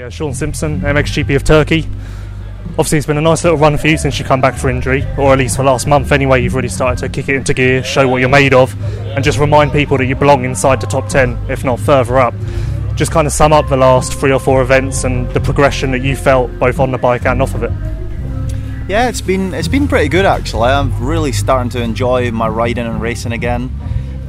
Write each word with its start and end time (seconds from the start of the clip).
Hey, 0.00 0.06
uh, 0.06 0.08
Shaun 0.08 0.32
Simpson, 0.32 0.80
MXGP 0.80 1.36
of 1.36 1.44
Turkey. 1.44 1.86
Obviously, 2.70 2.96
it's 2.96 3.06
been 3.06 3.18
a 3.18 3.20
nice 3.20 3.44
little 3.44 3.58
run 3.58 3.76
for 3.76 3.86
you 3.86 3.98
since 3.98 4.18
you 4.18 4.24
come 4.24 4.40
back 4.40 4.54
for 4.54 4.70
injury, 4.70 5.04
or 5.18 5.34
at 5.34 5.38
least 5.38 5.56
for 5.56 5.62
last 5.62 5.86
month 5.86 6.10
anyway. 6.10 6.42
You've 6.42 6.54
really 6.54 6.70
started 6.70 6.98
to 7.02 7.10
kick 7.10 7.28
it 7.28 7.34
into 7.34 7.52
gear, 7.52 7.84
show 7.84 8.08
what 8.08 8.16
you're 8.16 8.30
made 8.30 8.54
of, 8.54 8.74
and 9.14 9.22
just 9.22 9.38
remind 9.38 9.72
people 9.72 9.98
that 9.98 10.06
you 10.06 10.16
belong 10.16 10.46
inside 10.46 10.80
the 10.80 10.86
top 10.86 11.10
10, 11.10 11.50
if 11.50 11.64
not 11.64 11.78
further 11.78 12.16
up. 12.16 12.32
Just 12.94 13.12
kind 13.12 13.26
of 13.26 13.32
sum 13.34 13.52
up 13.52 13.68
the 13.68 13.76
last 13.76 14.14
three 14.14 14.32
or 14.32 14.40
four 14.40 14.62
events 14.62 15.04
and 15.04 15.28
the 15.34 15.40
progression 15.40 15.90
that 15.90 16.00
you 16.00 16.16
felt 16.16 16.50
both 16.58 16.80
on 16.80 16.92
the 16.92 16.98
bike 16.98 17.26
and 17.26 17.42
off 17.42 17.54
of 17.54 17.62
it. 17.62 17.72
Yeah, 18.88 19.10
it's 19.10 19.20
been 19.20 19.52
it's 19.52 19.68
been 19.68 19.86
pretty 19.86 20.08
good 20.08 20.24
actually. 20.24 20.70
I'm 20.70 20.98
really 21.04 21.32
starting 21.32 21.68
to 21.72 21.82
enjoy 21.82 22.30
my 22.30 22.48
riding 22.48 22.86
and 22.86 23.02
racing 23.02 23.32
again. 23.32 23.70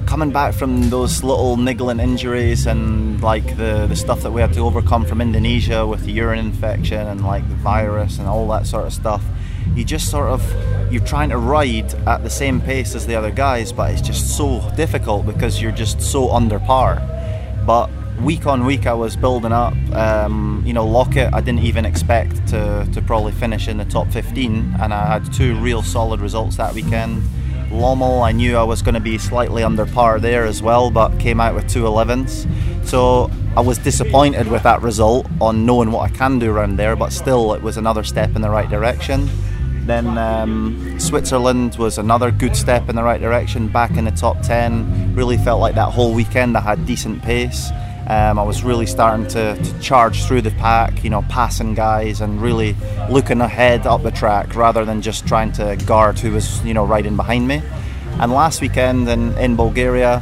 Coming 0.05 0.31
back 0.31 0.53
from 0.53 0.89
those 0.89 1.23
little 1.23 1.57
niggling 1.57 1.99
injuries 1.99 2.65
and 2.65 3.21
like 3.21 3.57
the, 3.57 3.87
the 3.87 3.95
stuff 3.95 4.21
that 4.23 4.31
we 4.31 4.41
had 4.41 4.53
to 4.53 4.61
overcome 4.61 5.05
from 5.05 5.21
Indonesia 5.21 5.85
with 5.87 6.03
the 6.05 6.11
urine 6.11 6.39
infection 6.39 7.07
and 7.07 7.23
like 7.23 7.47
the 7.47 7.55
virus 7.55 8.19
and 8.19 8.27
all 8.27 8.47
that 8.49 8.67
sort 8.67 8.85
of 8.87 8.93
stuff, 8.93 9.23
you 9.75 9.85
just 9.85 10.09
sort 10.09 10.27
of 10.27 10.43
you're 10.91 11.05
trying 11.05 11.29
to 11.29 11.37
ride 11.37 11.93
at 12.07 12.23
the 12.23 12.29
same 12.29 12.59
pace 12.59 12.93
as 12.93 13.07
the 13.07 13.15
other 13.15 13.31
guys, 13.31 13.71
but 13.71 13.91
it's 13.91 14.01
just 14.01 14.35
so 14.35 14.59
difficult 14.75 15.25
because 15.25 15.61
you're 15.61 15.71
just 15.71 16.01
so 16.01 16.31
under 16.31 16.59
par. 16.59 17.01
But 17.65 17.89
week 18.21 18.45
on 18.45 18.65
week 18.65 18.87
I 18.87 18.93
was 18.93 19.15
building 19.15 19.51
up. 19.51 19.73
Um, 19.93 20.63
you 20.65 20.73
know, 20.73 20.85
Loket 20.85 21.33
I 21.33 21.41
didn't 21.41 21.63
even 21.63 21.85
expect 21.85 22.47
to, 22.49 22.87
to 22.93 23.01
probably 23.01 23.31
finish 23.31 23.67
in 23.67 23.77
the 23.77 23.85
top 23.85 24.09
15, 24.09 24.75
and 24.81 24.93
I 24.93 25.19
had 25.19 25.33
two 25.33 25.55
real 25.59 25.81
solid 25.81 26.19
results 26.19 26.57
that 26.57 26.73
weekend. 26.73 27.23
Lommel, 27.71 28.21
I 28.21 28.31
knew 28.33 28.57
I 28.57 28.63
was 28.63 28.81
going 28.81 28.95
to 28.95 29.01
be 29.01 29.17
slightly 29.17 29.63
under 29.63 29.85
par 29.85 30.19
there 30.19 30.45
as 30.45 30.61
well, 30.61 30.91
but 30.91 31.17
came 31.19 31.39
out 31.39 31.55
with 31.55 31.69
two 31.69 31.83
11s. 31.83 32.45
So 32.85 33.31
I 33.55 33.61
was 33.61 33.77
disappointed 33.77 34.47
with 34.47 34.63
that 34.63 34.81
result 34.81 35.27
on 35.39 35.65
knowing 35.65 35.91
what 35.91 36.11
I 36.11 36.13
can 36.13 36.37
do 36.37 36.51
around 36.51 36.75
there, 36.77 36.95
but 36.95 37.13
still 37.13 37.53
it 37.53 37.61
was 37.61 37.77
another 37.77 38.03
step 38.03 38.35
in 38.35 38.41
the 38.41 38.49
right 38.49 38.69
direction. 38.69 39.29
Then 39.85 40.17
um, 40.17 40.99
Switzerland 40.99 41.75
was 41.75 41.97
another 41.97 42.29
good 42.29 42.55
step 42.55 42.89
in 42.89 42.95
the 42.95 43.03
right 43.03 43.19
direction, 43.19 43.67
back 43.67 43.97
in 43.97 44.05
the 44.05 44.11
top 44.11 44.41
10. 44.41 45.15
Really 45.15 45.37
felt 45.37 45.59
like 45.59 45.75
that 45.75 45.91
whole 45.91 46.13
weekend 46.13 46.57
I 46.57 46.61
had 46.61 46.85
decent 46.85 47.21
pace. 47.23 47.71
Um, 48.11 48.37
I 48.37 48.43
was 48.43 48.61
really 48.61 48.87
starting 48.87 49.25
to, 49.27 49.55
to, 49.55 49.79
charge 49.79 50.25
through 50.25 50.41
the 50.41 50.51
pack, 50.51 51.01
you 51.01 51.09
know, 51.09 51.21
passing 51.29 51.73
guys 51.75 52.19
and 52.19 52.41
really 52.41 52.75
looking 53.09 53.39
ahead 53.39 53.87
up 53.87 54.03
the 54.03 54.11
track 54.11 54.53
rather 54.53 54.83
than 54.83 55.01
just 55.01 55.25
trying 55.25 55.53
to 55.53 55.77
guard 55.85 56.19
who 56.19 56.33
was, 56.33 56.61
you 56.65 56.73
know, 56.73 56.83
riding 56.83 57.15
behind 57.15 57.47
me. 57.47 57.61
And 58.19 58.33
last 58.33 58.59
weekend 58.59 59.07
in, 59.07 59.37
in 59.37 59.55
Bulgaria, 59.55 60.21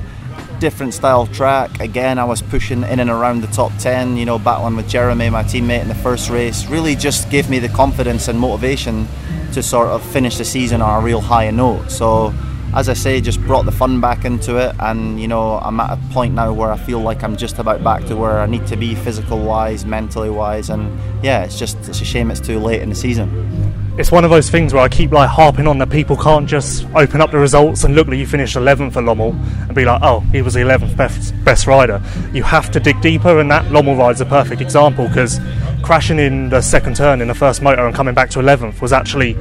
different 0.59 0.93
style 0.93 1.25
track. 1.25 1.79
Again, 1.79 2.19
I 2.19 2.25
was 2.25 2.43
pushing 2.43 2.83
in 2.83 2.99
and 2.99 3.09
around 3.09 3.41
the 3.41 3.47
top 3.47 3.71
10, 3.79 4.17
you 4.17 4.25
know, 4.25 4.37
battling 4.37 4.75
with 4.75 4.87
Jeremy, 4.87 5.31
my 5.31 5.41
teammate, 5.41 5.81
in 5.81 5.87
the 5.87 5.95
first 5.95 6.29
race. 6.29 6.67
Really 6.67 6.95
just 6.95 7.31
gave 7.31 7.49
me 7.49 7.57
the 7.57 7.69
confidence 7.69 8.27
and 8.27 8.39
motivation 8.39 9.07
to 9.53 9.63
sort 9.63 9.87
of 9.87 10.03
finish 10.03 10.37
the 10.37 10.45
season 10.45 10.83
on 10.83 11.01
a 11.01 11.03
real 11.03 11.21
high 11.21 11.49
note. 11.49 11.89
So 11.89 12.35
as 12.73 12.89
I 12.89 12.93
say, 12.93 13.19
just 13.19 13.41
brought 13.41 13.65
the 13.65 13.71
fun 13.71 13.99
back 13.99 14.25
into 14.25 14.57
it, 14.57 14.75
and 14.79 15.19
you 15.19 15.27
know, 15.27 15.59
I'm 15.59 15.79
at 15.79 15.91
a 15.91 16.13
point 16.13 16.35
now 16.35 16.53
where 16.53 16.71
I 16.71 16.77
feel 16.77 16.99
like 16.99 17.23
I'm 17.23 17.35
just 17.35 17.59
about 17.59 17.83
back 17.83 18.05
to 18.05 18.15
where 18.15 18.39
I 18.39 18.45
need 18.45 18.67
to 18.67 18.77
be, 18.77 18.95
physical 18.95 19.39
wise, 19.39 19.85
mentally 19.85 20.29
wise, 20.29 20.69
and 20.69 20.99
yeah, 21.23 21.43
it's 21.43 21.57
just 21.57 21.77
it's 21.87 22.01
a 22.01 22.05
shame 22.05 22.29
it's 22.31 22.39
too 22.39 22.59
late 22.59 22.81
in 22.81 22.89
the 22.89 22.95
season. 22.95 23.75
It's 23.97 24.11
one 24.13 24.23
of 24.23 24.29
those 24.29 24.49
things 24.49 24.73
where 24.73 24.81
I 24.81 24.87
keep 24.87 25.11
like 25.11 25.29
harping 25.29 25.67
on 25.67 25.77
that 25.79 25.89
people 25.89 26.15
can't 26.15 26.47
just 26.47 26.85
open 26.95 27.19
up 27.19 27.31
the 27.31 27.37
results 27.37 27.83
and 27.83 27.95
look 27.95 28.07
like 28.07 28.17
you 28.17 28.25
finished 28.25 28.55
11th 28.55 28.93
for 28.93 29.01
Lommel 29.01 29.33
and 29.65 29.75
be 29.75 29.83
like, 29.83 30.01
oh, 30.01 30.21
he 30.31 30.41
was 30.41 30.53
the 30.53 30.61
11th 30.61 30.95
best, 30.95 31.33
best 31.43 31.67
rider. 31.67 32.01
You 32.31 32.43
have 32.43 32.71
to 32.71 32.79
dig 32.79 33.01
deeper, 33.01 33.39
and 33.39 33.51
that 33.51 33.65
Lommel 33.65 33.97
ride's 33.97 34.21
a 34.21 34.25
perfect 34.25 34.61
example 34.61 35.07
because 35.07 35.39
crashing 35.81 36.19
in 36.19 36.49
the 36.49 36.61
second 36.61 36.95
turn 36.95 37.19
in 37.19 37.27
the 37.27 37.35
first 37.35 37.61
motor 37.61 37.85
and 37.85 37.95
coming 37.95 38.13
back 38.13 38.29
to 38.29 38.39
11th 38.39 38.79
was 38.81 38.93
actually 38.93 39.35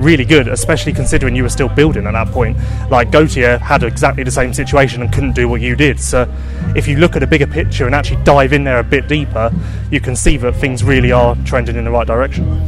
really 0.00 0.24
good, 0.24 0.48
especially 0.48 0.92
considering 0.92 1.36
you 1.36 1.42
were 1.42 1.48
still 1.48 1.68
building 1.68 2.06
at 2.06 2.12
that 2.12 2.28
point. 2.28 2.56
Like 2.90 3.10
Gautier 3.10 3.58
had 3.58 3.82
exactly 3.82 4.24
the 4.24 4.30
same 4.30 4.52
situation 4.52 5.02
and 5.02 5.12
couldn't 5.12 5.34
do 5.34 5.48
what 5.48 5.60
you 5.60 5.76
did. 5.76 6.00
So 6.00 6.32
if 6.74 6.88
you 6.88 6.96
look 6.96 7.16
at 7.16 7.22
a 7.22 7.26
bigger 7.26 7.46
picture 7.46 7.86
and 7.86 7.94
actually 7.94 8.22
dive 8.24 8.52
in 8.52 8.64
there 8.64 8.78
a 8.78 8.84
bit 8.84 9.08
deeper, 9.08 9.52
you 9.90 10.00
can 10.00 10.16
see 10.16 10.36
that 10.38 10.56
things 10.56 10.82
really 10.82 11.12
are 11.12 11.36
trending 11.44 11.76
in 11.76 11.84
the 11.84 11.90
right 11.90 12.06
direction. 12.06 12.60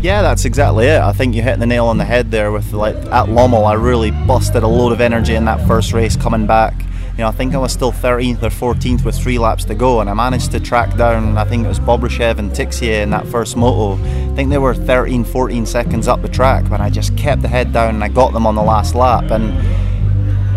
Yeah, 0.00 0.22
that's 0.22 0.44
exactly 0.44 0.86
it. 0.86 1.00
I 1.00 1.12
think 1.12 1.34
you 1.34 1.42
hit 1.42 1.58
the 1.58 1.66
nail 1.66 1.86
on 1.86 1.98
the 1.98 2.04
head 2.04 2.30
there 2.30 2.52
with 2.52 2.72
like 2.72 2.94
at 2.94 3.26
Lommel. 3.28 3.66
I 3.66 3.72
really 3.72 4.12
busted 4.12 4.62
a 4.62 4.68
load 4.68 4.92
of 4.92 5.00
energy 5.00 5.34
in 5.34 5.44
that 5.46 5.66
first 5.66 5.92
race 5.92 6.16
coming 6.16 6.46
back 6.46 6.74
you 7.18 7.24
know, 7.24 7.28
I 7.28 7.32
think 7.32 7.52
I 7.52 7.58
was 7.58 7.72
still 7.72 7.90
13th 7.90 8.44
or 8.44 8.74
14th 8.74 9.04
with 9.04 9.18
three 9.18 9.40
laps 9.40 9.64
to 9.64 9.74
go, 9.74 10.00
and 10.00 10.08
I 10.08 10.14
managed 10.14 10.52
to 10.52 10.60
track 10.60 10.96
down, 10.96 11.36
I 11.36 11.44
think 11.44 11.64
it 11.64 11.68
was 11.68 11.80
Bobryshev 11.80 12.38
and 12.38 12.52
Tixier 12.52 13.02
in 13.02 13.10
that 13.10 13.26
first 13.26 13.56
moto. 13.56 14.00
I 14.00 14.36
think 14.36 14.50
they 14.50 14.58
were 14.58 14.72
13, 14.72 15.24
14 15.24 15.66
seconds 15.66 16.06
up 16.06 16.22
the 16.22 16.28
track, 16.28 16.70
but 16.70 16.80
I 16.80 16.90
just 16.90 17.16
kept 17.16 17.42
the 17.42 17.48
head 17.48 17.72
down 17.72 17.96
and 17.96 18.04
I 18.04 18.08
got 18.08 18.32
them 18.32 18.46
on 18.46 18.54
the 18.54 18.62
last 18.62 18.94
lap. 18.94 19.32
And 19.32 19.52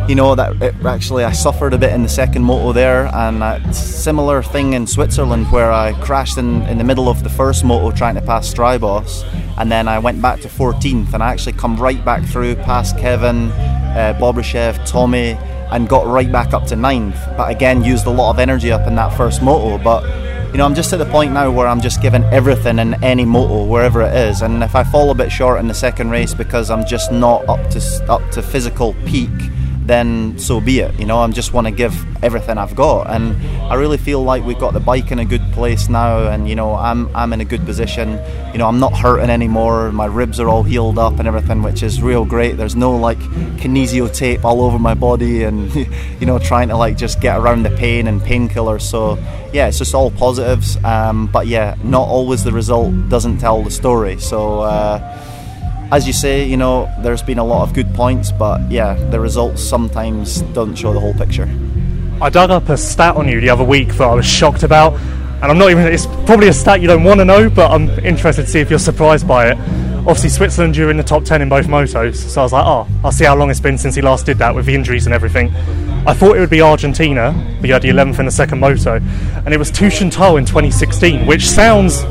you 0.08 0.14
know 0.14 0.36
that 0.36 0.62
it, 0.62 0.76
actually 0.86 1.24
I 1.24 1.32
suffered 1.32 1.74
a 1.74 1.80
bit 1.80 1.94
in 1.94 2.04
the 2.04 2.10
second 2.10 2.44
moto 2.44 2.74
there, 2.74 3.08
and 3.12 3.42
a 3.42 3.74
similar 3.74 4.44
thing 4.44 4.74
in 4.74 4.86
Switzerland 4.86 5.52
where 5.52 5.72
I 5.72 5.94
crashed 6.04 6.38
in, 6.38 6.62
in 6.64 6.78
the 6.78 6.84
middle 6.84 7.10
of 7.10 7.24
the 7.24 7.30
first 7.30 7.64
moto 7.64 7.90
trying 7.90 8.14
to 8.14 8.22
pass 8.22 8.54
Strijbos, 8.54 9.24
and 9.58 9.72
then 9.72 9.88
I 9.88 9.98
went 9.98 10.22
back 10.22 10.42
to 10.42 10.48
14th, 10.48 11.16
and 11.16 11.24
I 11.24 11.32
actually 11.32 11.54
come 11.54 11.76
right 11.78 12.06
back 12.06 12.24
through 12.24 12.54
past 12.58 13.00
Kevin, 13.00 13.50
uh, 13.50 14.16
Bobryshev, 14.22 14.86
Tommy, 14.86 15.40
and 15.72 15.88
got 15.88 16.06
right 16.06 16.32
back 16.32 16.54
up 16.54 16.66
to 16.68 16.76
ninth. 16.76 17.18
But 17.38 17.50
again, 17.50 17.84
used 17.84 18.06
a 18.06 18.10
lot 18.10 18.32
of 18.32 18.40
energy 18.40 18.72
up 18.72 18.88
in 18.88 18.96
that 18.96 19.16
first 19.16 19.42
moto. 19.42 19.82
But 19.82 20.04
you 20.52 20.58
know, 20.58 20.66
I'm 20.66 20.76
just 20.76 20.92
at 20.92 21.00
the 21.00 21.06
point 21.06 21.32
now 21.32 21.50
where 21.50 21.68
I'm 21.68 21.80
just 21.80 22.02
giving 22.02 22.24
everything 22.26 22.78
in 22.80 23.02
any 23.04 23.24
moto, 23.24 23.64
wherever 23.66 24.02
it 24.02 24.14
is. 24.14 24.42
And 24.42 24.64
if 24.64 24.76
I 24.76 24.84
fall 24.84 25.10
a 25.10 25.16
bit 25.16 25.32
short 25.32 25.60
in 25.60 25.68
the 25.68 25.74
second 25.74 26.10
race 26.10 26.34
because 26.34 26.70
I'm 26.70 26.86
just 26.86 27.12
not 27.12 27.48
up 27.48 27.70
to 27.72 28.06
up 28.10 28.30
to 28.32 28.42
physical 28.42 28.94
peak, 29.06 29.30
then 29.92 30.40
so 30.40 30.62
be 30.62 30.80
it. 30.80 30.98
You 30.98 31.06
know, 31.06 31.20
I 31.20 31.28
just 31.32 31.54
want 31.54 31.68
to 31.68 31.72
give 31.72 31.94
everything 32.24 32.58
I've 32.58 32.76
got, 32.76 33.10
and 33.10 33.36
I 33.64 33.76
really 33.76 33.98
feel 33.98 34.24
like 34.24 34.44
we've 34.46 34.58
got 34.58 34.74
the 34.74 34.80
bike 34.80 35.12
in 35.12 35.20
a 35.20 35.26
good 35.26 35.44
place 35.52 35.90
now, 35.90 36.30
and 36.30 36.48
you 36.48 36.56
know, 36.56 36.74
I'm 36.76 37.14
I'm 37.14 37.34
in 37.34 37.42
a 37.42 37.46
good 37.46 37.66
position. 37.66 38.12
You 38.54 38.60
know, 38.60 38.68
I'm 38.68 38.80
not 38.80 38.98
hurting 38.98 39.30
anymore. 39.30 39.92
My 39.92 40.06
ribs 40.06 40.40
are 40.40 40.48
all 40.48 40.64
healed 40.64 40.98
up 40.98 41.20
and 41.20 41.28
everything, 41.28 41.62
which 41.62 41.84
is 41.84 42.02
real 42.02 42.24
great. 42.24 42.54
There's 42.54 42.76
no 42.76 42.96
like 42.96 43.20
kinesio 43.60 44.14
tape 44.14 44.46
all 44.46 44.62
over 44.62 44.80
my 44.80 44.94
body, 44.94 45.44
and 45.44 45.74
you 46.20 46.26
know, 46.26 46.40
trying 46.40 46.70
to 46.70 46.78
like 46.78 46.96
just 46.96 47.20
get 47.20 47.38
around 47.38 47.64
the 47.64 47.72
pain 47.72 48.08
and 48.08 48.22
painkillers. 48.22 48.84
So 48.84 49.18
yeah, 49.52 49.68
it's 49.68 49.78
just 49.78 49.94
all 49.94 50.12
positives. 50.12 50.82
Um, 50.86 51.28
but 51.28 51.48
yeah, 51.48 51.76
not 51.84 52.08
always 52.08 52.46
the 52.46 52.54
result 52.54 52.94
doesn't 53.10 53.40
tell 53.40 53.62
the 53.62 53.72
story. 53.72 54.20
So. 54.20 54.62
Uh, 54.62 55.28
as 55.92 56.08
you 56.08 56.14
say, 56.14 56.46
you 56.46 56.56
know, 56.56 56.90
there's 57.00 57.22
been 57.22 57.38
a 57.38 57.44
lot 57.44 57.68
of 57.68 57.74
good 57.74 57.94
points, 57.94 58.32
but 58.32 58.62
yeah, 58.72 58.94
the 59.10 59.20
results 59.20 59.62
sometimes 59.62 60.42
don't 60.54 60.74
show 60.74 60.94
the 60.94 61.00
whole 61.00 61.14
picture. 61.14 61.50
I 62.22 62.30
dug 62.30 62.50
up 62.50 62.70
a 62.70 62.78
stat 62.78 63.18
on 63.18 63.28
you 63.28 63.42
the 63.42 63.50
other 63.50 63.66
week 63.66 63.90
that 63.96 64.08
I 64.08 64.16
was 64.16 64.26
shocked 64.26 64.64
about, 64.64 64.94
and 64.94 65.46
I'm 65.46 65.58
not 65.58 65.70
even, 65.70 65.86
it's 65.88 66.06
probably 66.06 66.48
a 66.48 66.54
stat 66.54 66.80
you 66.80 66.88
don't 66.88 67.04
want 67.04 67.20
to 67.20 67.26
know, 67.26 67.50
but 67.50 67.72
I'm 67.72 67.90
interested 68.06 68.44
to 68.44 68.48
see 68.48 68.60
if 68.60 68.70
you're 68.70 68.80
surprised 68.80 69.28
by 69.28 69.52
it. 69.52 69.58
Obviously, 70.02 70.30
Switzerland, 70.30 70.78
you're 70.78 70.92
in 70.92 70.98
the 70.98 71.04
top 71.04 71.26
10 71.26 71.42
in 71.42 71.50
both 71.50 71.68
motos, 71.68 72.16
so 72.16 72.42
I 72.42 72.44
was 72.44 72.54
like, 72.54 72.66
ah, 72.66 72.88
oh, 72.88 73.02
I'll 73.04 73.12
see 73.12 73.26
how 73.26 73.36
long 73.36 73.52
it's 73.52 73.60
been 73.60 73.78
since 73.78 73.94
he 73.94 74.02
last 74.02 74.26
did 74.26 74.38
that 74.38 74.56
with 74.56 74.66
the 74.66 74.74
injuries 74.74 75.08
and 75.08 75.14
everything. 75.14 75.54
I 76.08 76.14
thought 76.14 76.38
it 76.38 76.40
would 76.40 76.50
be 76.50 76.62
Argentina, 76.62 77.34
but 77.60 77.68
you 77.68 77.74
had 77.74 77.82
the 77.82 77.90
11th 77.90 78.18
in 78.20 78.26
the 78.26 78.32
second 78.32 78.60
moto, 78.60 78.96
and 78.96 79.54
it 79.54 79.58
was 79.58 79.72
Teutschenthal 79.72 80.40
in 80.40 80.46
2016, 80.46 81.28
which 81.28 81.48
sounds 81.48 82.02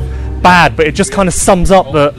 bad, 0.41 0.77
but 0.77 0.87
it 0.87 0.93
just 0.93 1.11
kind 1.11 1.27
of 1.27 1.33
sums 1.33 1.71
up 1.71 1.91
that 1.93 2.13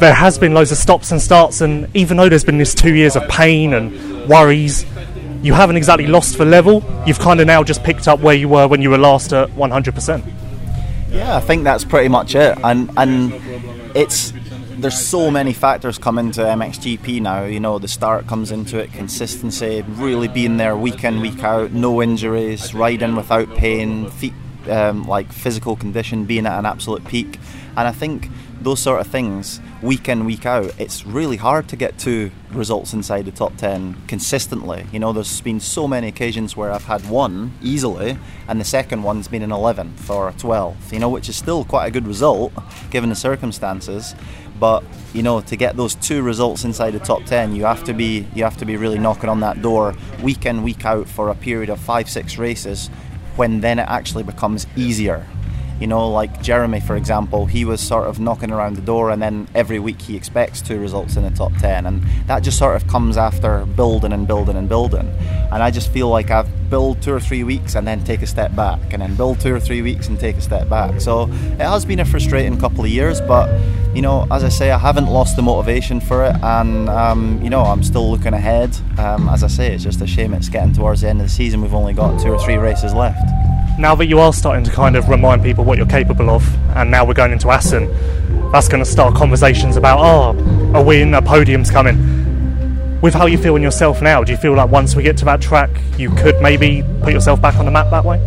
there 0.00 0.14
has 0.14 0.38
been 0.38 0.54
loads 0.54 0.72
of 0.72 0.78
stops 0.78 1.10
and 1.10 1.20
starts, 1.20 1.60
and 1.60 1.88
even 1.94 2.16
though 2.16 2.28
there's 2.28 2.44
been 2.44 2.58
this 2.58 2.74
two 2.74 2.94
years 2.94 3.16
of 3.16 3.28
pain 3.28 3.74
and 3.74 4.28
worries, 4.28 4.84
you 5.42 5.52
haven't 5.52 5.76
exactly 5.76 6.06
lost 6.06 6.38
the 6.38 6.44
level. 6.44 6.82
You've 7.06 7.18
kind 7.18 7.40
of 7.40 7.46
now 7.46 7.62
just 7.62 7.82
picked 7.82 8.08
up 8.08 8.20
where 8.20 8.34
you 8.34 8.48
were 8.48 8.66
when 8.66 8.82
you 8.82 8.90
were 8.90 8.98
last 8.98 9.32
at 9.32 9.48
100%. 9.50 10.32
Yeah, 11.10 11.36
I 11.36 11.40
think 11.40 11.64
that's 11.64 11.84
pretty 11.84 12.08
much 12.08 12.34
it, 12.34 12.58
and 12.64 12.90
and 12.96 13.32
it's 13.94 14.32
there's 14.84 14.98
so 14.98 15.30
many 15.30 15.52
factors 15.52 15.96
come 15.96 16.18
into 16.18 16.40
MXGP 16.40 17.20
now. 17.20 17.44
You 17.44 17.60
know, 17.60 17.78
the 17.78 17.88
start 17.88 18.26
comes 18.26 18.50
into 18.50 18.78
it, 18.78 18.92
consistency, 18.92 19.82
really 19.88 20.28
being 20.28 20.56
there 20.56 20.76
week 20.76 21.04
in, 21.04 21.20
week 21.20 21.42
out, 21.42 21.72
no 21.72 22.02
injuries, 22.02 22.74
riding 22.74 23.14
without 23.16 23.54
pain, 23.54 24.10
feet, 24.10 24.34
um, 24.68 25.06
like 25.06 25.32
physical 25.32 25.76
condition 25.76 26.24
being 26.24 26.46
at 26.46 26.58
an 26.58 26.66
absolute 26.66 27.04
peak. 27.06 27.38
And 27.76 27.88
I 27.88 27.92
think 27.92 28.28
those 28.62 28.80
sort 28.80 29.00
of 29.00 29.06
things 29.06 29.60
week 29.82 30.08
in 30.08 30.24
week 30.24 30.46
out 30.46 30.72
it's 30.78 31.04
really 31.06 31.36
hard 31.36 31.68
to 31.68 31.76
get 31.76 31.98
two 31.98 32.30
results 32.52 32.92
inside 32.92 33.24
the 33.24 33.32
top 33.32 33.56
10 33.56 33.96
consistently. 34.06 34.86
You 34.92 34.98
know 34.98 35.12
there's 35.12 35.40
been 35.40 35.60
so 35.60 35.86
many 35.88 36.08
occasions 36.08 36.56
where 36.56 36.70
i've 36.70 36.84
had 36.84 37.08
one 37.08 37.52
easily 37.62 38.16
and 38.48 38.60
the 38.60 38.64
second 38.64 39.02
one's 39.02 39.28
been 39.28 39.42
an 39.42 39.50
11th 39.50 40.08
or 40.08 40.28
a 40.28 40.32
12th 40.32 40.92
you 40.92 40.98
know 40.98 41.08
which 41.08 41.28
is 41.28 41.36
still 41.36 41.64
quite 41.64 41.86
a 41.86 41.90
good 41.90 42.06
result 42.06 42.52
given 42.90 43.10
the 43.10 43.16
circumstances. 43.16 44.14
But 44.60 44.84
you 45.12 45.22
know 45.22 45.40
to 45.40 45.56
get 45.56 45.76
those 45.76 45.94
two 45.96 46.22
results 46.22 46.64
inside 46.64 46.92
the 46.92 47.00
top 47.00 47.24
10 47.24 47.56
you 47.56 47.64
have 47.64 47.84
to 47.84 47.92
be 47.92 48.26
you 48.34 48.44
have 48.44 48.56
to 48.58 48.64
be 48.64 48.76
really 48.76 48.98
knocking 48.98 49.28
on 49.28 49.40
that 49.40 49.62
door 49.62 49.94
week 50.22 50.46
in 50.46 50.62
week 50.62 50.84
out 50.84 51.08
for 51.08 51.28
a 51.28 51.34
period 51.34 51.70
of 51.70 51.80
5 51.80 52.08
6 52.08 52.38
races 52.38 52.88
when 53.36 53.60
then 53.60 53.78
it 53.78 53.86
actually 53.88 54.22
becomes 54.22 54.66
easier 54.76 55.26
You 55.80 55.88
know, 55.88 56.08
like 56.08 56.40
Jeremy, 56.40 56.80
for 56.80 56.96
example, 56.96 57.46
he 57.46 57.64
was 57.64 57.80
sort 57.80 58.06
of 58.06 58.20
knocking 58.20 58.52
around 58.52 58.76
the 58.76 58.82
door, 58.82 59.10
and 59.10 59.20
then 59.20 59.48
every 59.54 59.78
week 59.78 60.00
he 60.00 60.16
expects 60.16 60.62
two 60.62 60.78
results 60.78 61.16
in 61.16 61.24
the 61.24 61.30
top 61.30 61.52
10. 61.58 61.86
And 61.86 62.02
that 62.26 62.42
just 62.42 62.58
sort 62.58 62.76
of 62.76 62.86
comes 62.86 63.16
after 63.16 63.66
building 63.66 64.12
and 64.12 64.26
building 64.26 64.56
and 64.56 64.68
building. 64.68 65.08
And 65.52 65.62
I 65.62 65.70
just 65.70 65.90
feel 65.90 66.08
like 66.08 66.30
I've 66.30 66.48
built 66.70 67.02
two 67.02 67.12
or 67.12 67.20
three 67.20 67.44
weeks 67.44 67.74
and 67.74 67.86
then 67.86 68.02
take 68.04 68.22
a 68.22 68.26
step 68.26 68.54
back, 68.54 68.92
and 68.92 69.02
then 69.02 69.16
build 69.16 69.40
two 69.40 69.54
or 69.54 69.60
three 69.60 69.82
weeks 69.82 70.08
and 70.08 70.18
take 70.18 70.36
a 70.36 70.40
step 70.40 70.68
back. 70.68 71.00
So 71.00 71.24
it 71.24 71.60
has 71.60 71.84
been 71.84 72.00
a 72.00 72.04
frustrating 72.04 72.58
couple 72.58 72.84
of 72.84 72.90
years, 72.90 73.20
but, 73.20 73.48
you 73.94 74.02
know, 74.02 74.26
as 74.30 74.44
I 74.44 74.48
say, 74.50 74.70
I 74.70 74.78
haven't 74.78 75.06
lost 75.06 75.36
the 75.36 75.42
motivation 75.42 76.00
for 76.00 76.24
it, 76.24 76.36
and, 76.42 76.88
um, 76.88 77.40
you 77.42 77.50
know, 77.50 77.62
I'm 77.62 77.82
still 77.82 78.10
looking 78.10 78.32
ahead. 78.32 78.76
Um, 78.98 79.28
as 79.28 79.42
I 79.42 79.48
say, 79.48 79.72
it's 79.72 79.82
just 79.82 80.00
a 80.00 80.06
shame 80.06 80.34
it's 80.34 80.48
getting 80.48 80.72
towards 80.72 81.00
the 81.00 81.08
end 81.08 81.20
of 81.20 81.26
the 81.26 81.32
season. 81.32 81.62
We've 81.62 81.74
only 81.74 81.94
got 81.94 82.20
two 82.20 82.30
or 82.30 82.38
three 82.38 82.56
races 82.56 82.94
left 82.94 83.43
now 83.78 83.94
that 83.94 84.06
you 84.06 84.20
are 84.20 84.32
starting 84.32 84.64
to 84.64 84.70
kind 84.70 84.96
of 84.96 85.08
remind 85.08 85.42
people 85.42 85.64
what 85.64 85.78
you're 85.78 85.86
capable 85.86 86.30
of, 86.30 86.42
and 86.76 86.90
now 86.90 87.04
we're 87.04 87.14
going 87.14 87.32
into 87.32 87.50
Assen, 87.50 87.90
that's 88.52 88.68
going 88.68 88.82
to 88.82 88.88
start 88.88 89.14
conversations 89.14 89.76
about, 89.76 89.98
oh, 90.00 90.74
a 90.74 90.82
win, 90.82 91.14
a 91.14 91.22
podium's 91.22 91.70
coming. 91.70 93.00
With 93.00 93.14
how 93.14 93.26
you 93.26 93.36
feel 93.36 93.56
in 93.56 93.62
yourself 93.62 94.00
now, 94.00 94.22
do 94.22 94.32
you 94.32 94.38
feel 94.38 94.54
like 94.54 94.70
once 94.70 94.94
we 94.94 95.02
get 95.02 95.16
to 95.18 95.24
that 95.26 95.42
track, 95.42 95.70
you 95.98 96.10
could 96.10 96.40
maybe 96.40 96.84
put 97.02 97.12
yourself 97.12 97.40
back 97.42 97.56
on 97.56 97.64
the 97.64 97.70
map 97.70 97.90
that 97.90 98.04
way? 98.04 98.18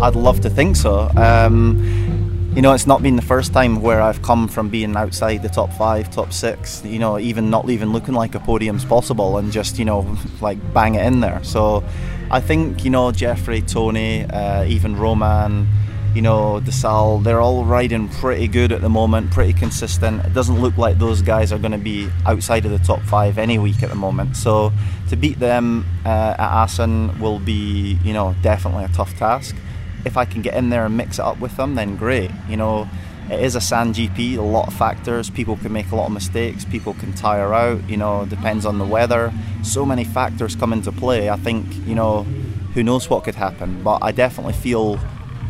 I'd 0.00 0.14
love 0.14 0.40
to 0.42 0.50
think 0.50 0.76
so. 0.76 1.10
Um, 1.16 2.21
you 2.54 2.62
know, 2.62 2.72
it's 2.72 2.86
not 2.86 3.02
been 3.02 3.16
the 3.16 3.22
first 3.22 3.52
time 3.52 3.80
where 3.80 4.02
I've 4.02 4.22
come 4.22 4.46
from 4.46 4.68
being 4.68 4.96
outside 4.96 5.42
the 5.42 5.48
top 5.48 5.72
five, 5.72 6.10
top 6.10 6.32
six, 6.32 6.84
you 6.84 6.98
know, 6.98 7.18
even 7.18 7.48
not 7.50 7.68
even 7.70 7.92
looking 7.92 8.14
like 8.14 8.34
a 8.34 8.40
podium's 8.40 8.84
possible 8.84 9.38
and 9.38 9.50
just, 9.50 9.78
you 9.78 9.84
know, 9.84 10.16
like 10.40 10.58
bang 10.74 10.94
it 10.96 11.06
in 11.06 11.20
there. 11.20 11.42
So 11.44 11.82
I 12.32 12.40
think 12.40 12.82
you 12.82 12.90
know 12.90 13.12
Jeffrey, 13.12 13.60
Tony, 13.60 14.24
uh, 14.24 14.64
even 14.64 14.96
Roman, 14.96 15.68
you 16.14 16.22
know 16.22 16.60
Desalle, 16.60 17.22
they're 17.22 17.42
all 17.42 17.66
riding 17.66 18.08
pretty 18.08 18.48
good 18.48 18.72
at 18.72 18.80
the 18.80 18.88
moment, 18.88 19.30
pretty 19.30 19.52
consistent. 19.52 20.24
It 20.24 20.32
doesn't 20.32 20.58
look 20.58 20.78
like 20.78 20.98
those 20.98 21.20
guys 21.20 21.52
are 21.52 21.58
going 21.58 21.72
to 21.72 21.78
be 21.78 22.08
outside 22.24 22.64
of 22.64 22.70
the 22.70 22.78
top 22.78 23.02
five 23.02 23.36
any 23.36 23.58
week 23.58 23.82
at 23.82 23.90
the 23.90 23.96
moment. 23.96 24.38
So 24.38 24.72
to 25.10 25.16
beat 25.16 25.40
them 25.40 25.84
uh, 26.06 26.34
at 26.38 26.62
Assen 26.62 27.20
will 27.20 27.38
be 27.38 27.98
you 28.02 28.14
know 28.14 28.34
definitely 28.40 28.84
a 28.84 28.88
tough 28.88 29.14
task. 29.18 29.54
If 30.04 30.16
I 30.16 30.24
can 30.24 30.42
get 30.42 30.54
in 30.54 30.70
there 30.70 30.86
and 30.86 30.96
mix 30.96 31.18
it 31.18 31.24
up 31.24 31.38
with 31.40 31.56
them, 31.56 31.74
then 31.74 31.96
great. 31.96 32.30
You 32.48 32.56
know 32.56 32.88
it 33.30 33.40
is 33.40 33.54
a 33.54 33.60
sand 33.60 33.94
GP, 33.94 34.36
a 34.36 34.42
lot 34.42 34.66
of 34.66 34.74
factors. 34.74 35.30
People 35.30 35.56
can 35.56 35.72
make 35.72 35.90
a 35.90 35.96
lot 35.96 36.06
of 36.06 36.12
mistakes, 36.12 36.64
people 36.64 36.94
can 36.94 37.12
tire 37.12 37.54
out, 37.54 37.88
you 37.88 37.96
know, 37.96 38.26
depends 38.26 38.66
on 38.66 38.78
the 38.78 38.84
weather. 38.84 39.32
So 39.62 39.86
many 39.86 40.04
factors 40.04 40.56
come 40.56 40.72
into 40.72 40.92
play. 40.92 41.30
I 41.30 41.36
think, 41.36 41.66
you 41.86 41.94
know, 41.94 42.24
who 42.74 42.82
knows 42.82 43.08
what 43.08 43.24
could 43.24 43.34
happen, 43.34 43.82
but 43.82 44.00
I 44.02 44.12
definitely 44.12 44.54
feel 44.54 44.98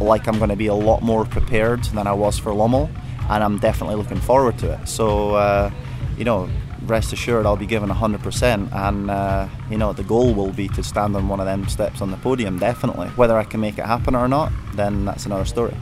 like 0.01 0.29
I'm 0.29 0.39
going 0.39 0.51
to 0.51 0.57
be 0.57 0.67
a 0.67 0.75
lot 0.75 1.03
more 1.03 1.25
prepared 1.25 1.85
than 1.85 2.07
I 2.07 2.13
was 2.13 2.39
for 2.39 2.53
Lommel, 2.53 2.91
and 3.31 3.43
I'm 3.43 3.59
definitely 3.59 3.97
looking 3.97 4.21
forward 4.21 4.59
to 4.59 4.75
it. 4.75 4.87
So, 4.87 5.35
uh, 5.35 5.71
you 6.17 6.25
know, 6.25 6.51
rest 6.93 7.13
assured 7.13 7.47
I'll 7.47 7.57
be 7.57 7.67
given 7.67 7.89
100%, 7.89 8.73
and 8.73 9.11
uh, 9.11 9.49
you 9.71 9.77
know, 9.77 9.93
the 9.93 10.05
goal 10.05 10.35
will 10.35 10.53
be 10.53 10.69
to 10.69 10.85
stand 10.85 11.17
on 11.17 11.27
one 11.27 11.41
of 11.41 11.47
them 11.47 11.67
steps 11.69 12.01
on 12.01 12.11
the 12.11 12.17
podium, 12.19 12.59
definitely. 12.59 13.09
Whether 13.09 13.37
I 13.37 13.45
can 13.45 13.61
make 13.61 13.79
it 13.79 13.87
happen 13.87 14.15
or 14.15 14.29
not, 14.29 14.53
then 14.75 15.05
that's 15.05 15.27
another 15.27 15.45
story. 15.45 15.75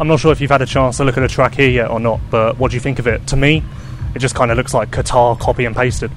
I'm 0.00 0.08
not 0.08 0.20
sure 0.20 0.32
if 0.32 0.40
you've 0.40 0.50
had 0.50 0.62
a 0.62 0.66
chance 0.66 0.96
to 0.98 1.04
look 1.04 1.18
at 1.18 1.20
the 1.20 1.28
track 1.28 1.54
here 1.54 1.68
yet 1.68 1.90
or 1.90 2.00
not, 2.00 2.20
but 2.30 2.56
what 2.56 2.70
do 2.70 2.76
you 2.76 2.80
think 2.80 2.98
of 2.98 3.06
it? 3.06 3.26
To 3.26 3.36
me, 3.36 3.64
it 4.14 4.20
just 4.20 4.34
kind 4.34 4.50
of 4.50 4.56
looks 4.56 4.72
like 4.72 4.90
Qatar 4.90 5.38
copy 5.38 5.64
and 5.64 5.74
pasted. 5.74 6.10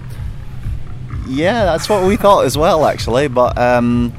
Yeah, 1.28 1.66
that's 1.66 1.90
what 1.90 2.06
we 2.08 2.16
thought 2.16 2.46
as 2.46 2.58
well, 2.58 2.86
actually. 2.86 3.28
But 3.28 3.58
um, 3.58 4.14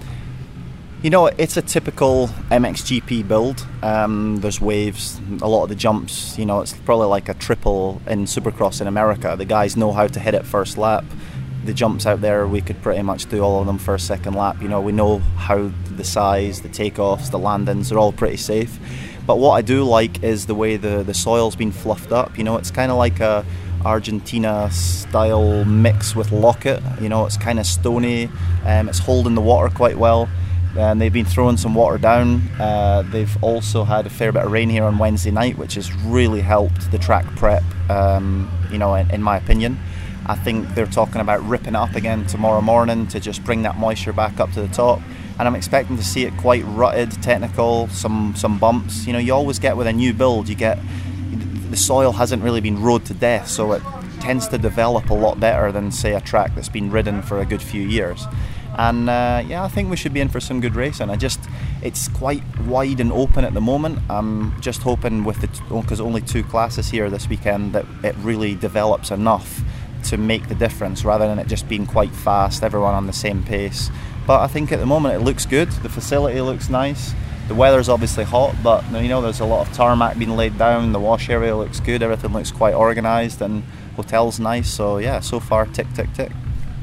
you 1.02 1.10
know, 1.10 1.26
it's 1.26 1.56
a 1.56 1.62
typical 1.62 2.28
MXGP 2.50 3.26
build. 3.26 3.66
Um, 3.82 4.36
there's 4.36 4.60
waves, 4.60 5.20
a 5.40 5.48
lot 5.48 5.64
of 5.64 5.68
the 5.68 5.74
jumps. 5.74 6.38
You 6.38 6.46
know, 6.46 6.60
it's 6.60 6.72
probably 6.72 7.06
like 7.06 7.28
a 7.28 7.34
triple 7.34 8.00
in 8.06 8.24
Supercross 8.24 8.80
in 8.80 8.86
America. 8.86 9.34
The 9.36 9.44
guys 9.44 9.76
know 9.76 9.92
how 9.92 10.06
to 10.06 10.20
hit 10.20 10.34
it 10.34 10.46
first 10.46 10.78
lap. 10.78 11.04
The 11.64 11.74
jumps 11.74 12.06
out 12.06 12.20
there, 12.20 12.46
we 12.46 12.60
could 12.60 12.82
pretty 12.82 13.02
much 13.02 13.26
do 13.26 13.40
all 13.40 13.60
of 13.60 13.66
them 13.66 13.78
first, 13.78 14.06
second 14.06 14.34
lap. 14.34 14.60
You 14.60 14.68
know, 14.68 14.80
we 14.80 14.92
know 14.92 15.18
how 15.18 15.70
the 15.96 16.04
size, 16.04 16.60
the 16.60 16.68
takeoffs, 16.68 17.30
the 17.30 17.38
landings, 17.38 17.88
they're 17.88 17.98
all 17.98 18.12
pretty 18.12 18.36
safe 18.36 18.78
but 19.26 19.38
what 19.38 19.52
I 19.52 19.62
do 19.62 19.84
like 19.84 20.22
is 20.22 20.46
the 20.46 20.54
way 20.54 20.76
the, 20.76 21.02
the 21.02 21.14
soil's 21.14 21.54
been 21.54 21.72
fluffed 21.72 22.12
up. 22.12 22.36
You 22.36 22.44
know, 22.44 22.56
it's 22.56 22.70
kind 22.70 22.90
of 22.90 22.98
like 22.98 23.20
a 23.20 23.44
Argentina 23.84 24.70
style 24.72 25.64
mix 25.64 26.16
with 26.16 26.30
Loket. 26.30 27.00
You 27.00 27.08
know, 27.08 27.26
it's 27.26 27.36
kind 27.36 27.58
of 27.60 27.66
stony. 27.66 28.28
Um, 28.64 28.88
it's 28.88 28.98
holding 28.98 29.34
the 29.34 29.40
water 29.40 29.72
quite 29.72 29.96
well. 29.96 30.28
And 30.76 31.00
they've 31.00 31.12
been 31.12 31.26
throwing 31.26 31.56
some 31.56 31.74
water 31.74 31.98
down. 31.98 32.48
Uh, 32.58 33.02
they've 33.02 33.42
also 33.42 33.84
had 33.84 34.06
a 34.06 34.10
fair 34.10 34.32
bit 34.32 34.44
of 34.44 34.50
rain 34.50 34.70
here 34.70 34.84
on 34.84 34.98
Wednesday 34.98 35.30
night, 35.30 35.58
which 35.58 35.74
has 35.74 35.92
really 36.04 36.40
helped 36.40 36.90
the 36.90 36.98
track 36.98 37.26
prep. 37.36 37.62
Um, 37.90 38.50
you 38.70 38.78
know, 38.78 38.94
in, 38.94 39.10
in 39.10 39.22
my 39.22 39.36
opinion. 39.36 39.78
I 40.24 40.36
think 40.36 40.76
they're 40.76 40.86
talking 40.86 41.20
about 41.20 41.42
ripping 41.42 41.74
it 41.74 41.76
up 41.76 41.96
again 41.96 42.26
tomorrow 42.26 42.60
morning 42.60 43.08
to 43.08 43.18
just 43.18 43.42
bring 43.42 43.62
that 43.62 43.76
moisture 43.76 44.12
back 44.12 44.38
up 44.38 44.52
to 44.52 44.62
the 44.62 44.68
top 44.68 45.00
and 45.38 45.48
I'm 45.48 45.56
expecting 45.56 45.96
to 45.96 46.04
see 46.04 46.24
it 46.24 46.36
quite 46.36 46.64
rutted, 46.66 47.10
technical, 47.22 47.88
some 47.88 48.34
some 48.36 48.58
bumps. 48.58 49.06
You 49.06 49.12
know, 49.12 49.18
you 49.18 49.32
always 49.34 49.58
get 49.58 49.76
with 49.76 49.86
a 49.86 49.92
new 49.92 50.12
build, 50.12 50.48
you 50.48 50.54
get 50.54 50.78
the 51.70 51.76
soil 51.76 52.12
hasn't 52.12 52.42
really 52.42 52.60
been 52.60 52.80
rode 52.80 53.04
to 53.06 53.14
death, 53.14 53.48
so 53.48 53.72
it 53.72 53.82
tends 54.20 54.46
to 54.48 54.58
develop 54.58 55.10
a 55.10 55.14
lot 55.14 55.40
better 55.40 55.72
than 55.72 55.90
say 55.90 56.12
a 56.12 56.20
track 56.20 56.54
that's 56.54 56.68
been 56.68 56.90
ridden 56.90 57.22
for 57.22 57.40
a 57.40 57.46
good 57.46 57.62
few 57.62 57.82
years. 57.82 58.26
And 58.76 59.08
uh, 59.08 59.42
yeah, 59.46 59.64
I 59.64 59.68
think 59.68 59.90
we 59.90 59.96
should 59.96 60.14
be 60.14 60.20
in 60.20 60.28
for 60.28 60.40
some 60.40 60.60
good 60.60 60.74
racing. 60.74 61.10
I 61.10 61.16
just, 61.16 61.40
it's 61.82 62.08
quite 62.08 62.42
wide 62.60 63.00
and 63.00 63.12
open 63.12 63.44
at 63.44 63.54
the 63.54 63.60
moment. 63.60 63.98
I'm 64.08 64.58
just 64.60 64.82
hoping 64.82 65.24
with 65.24 65.40
the 65.40 65.80
because 65.80 66.00
only 66.00 66.22
two 66.22 66.42
classes 66.42 66.88
here 66.88 67.10
this 67.10 67.28
weekend 67.28 67.74
that 67.74 67.84
it 68.02 68.14
really 68.18 68.54
develops 68.54 69.10
enough 69.10 69.62
to 70.04 70.16
make 70.16 70.48
the 70.48 70.54
difference 70.54 71.04
rather 71.04 71.26
than 71.26 71.38
it 71.38 71.46
just 71.46 71.68
being 71.68 71.86
quite 71.86 72.10
fast, 72.10 72.62
everyone 72.62 72.94
on 72.94 73.06
the 73.06 73.12
same 73.12 73.42
pace. 73.42 73.90
But 74.26 74.40
I 74.40 74.46
think 74.46 74.72
at 74.72 74.78
the 74.78 74.86
moment 74.86 75.14
it 75.14 75.24
looks 75.24 75.46
good. 75.46 75.70
The 75.70 75.88
facility 75.88 76.40
looks 76.40 76.68
nice. 76.68 77.12
The 77.48 77.54
weather's 77.54 77.88
obviously 77.88 78.24
hot, 78.24 78.54
but 78.62 78.84
you 78.92 79.08
know 79.08 79.20
there's 79.20 79.40
a 79.40 79.44
lot 79.44 79.66
of 79.66 79.74
tarmac 79.74 80.16
being 80.16 80.36
laid 80.36 80.56
down. 80.58 80.92
The 80.92 81.00
wash 81.00 81.28
area 81.28 81.56
looks 81.56 81.80
good. 81.80 82.02
Everything 82.02 82.32
looks 82.32 82.52
quite 82.52 82.74
organised, 82.74 83.40
and 83.40 83.64
hotel's 83.96 84.38
nice. 84.38 84.70
So 84.70 84.98
yeah, 84.98 85.20
so 85.20 85.40
far 85.40 85.66
tick 85.66 85.88
tick 85.94 86.12
tick. 86.14 86.30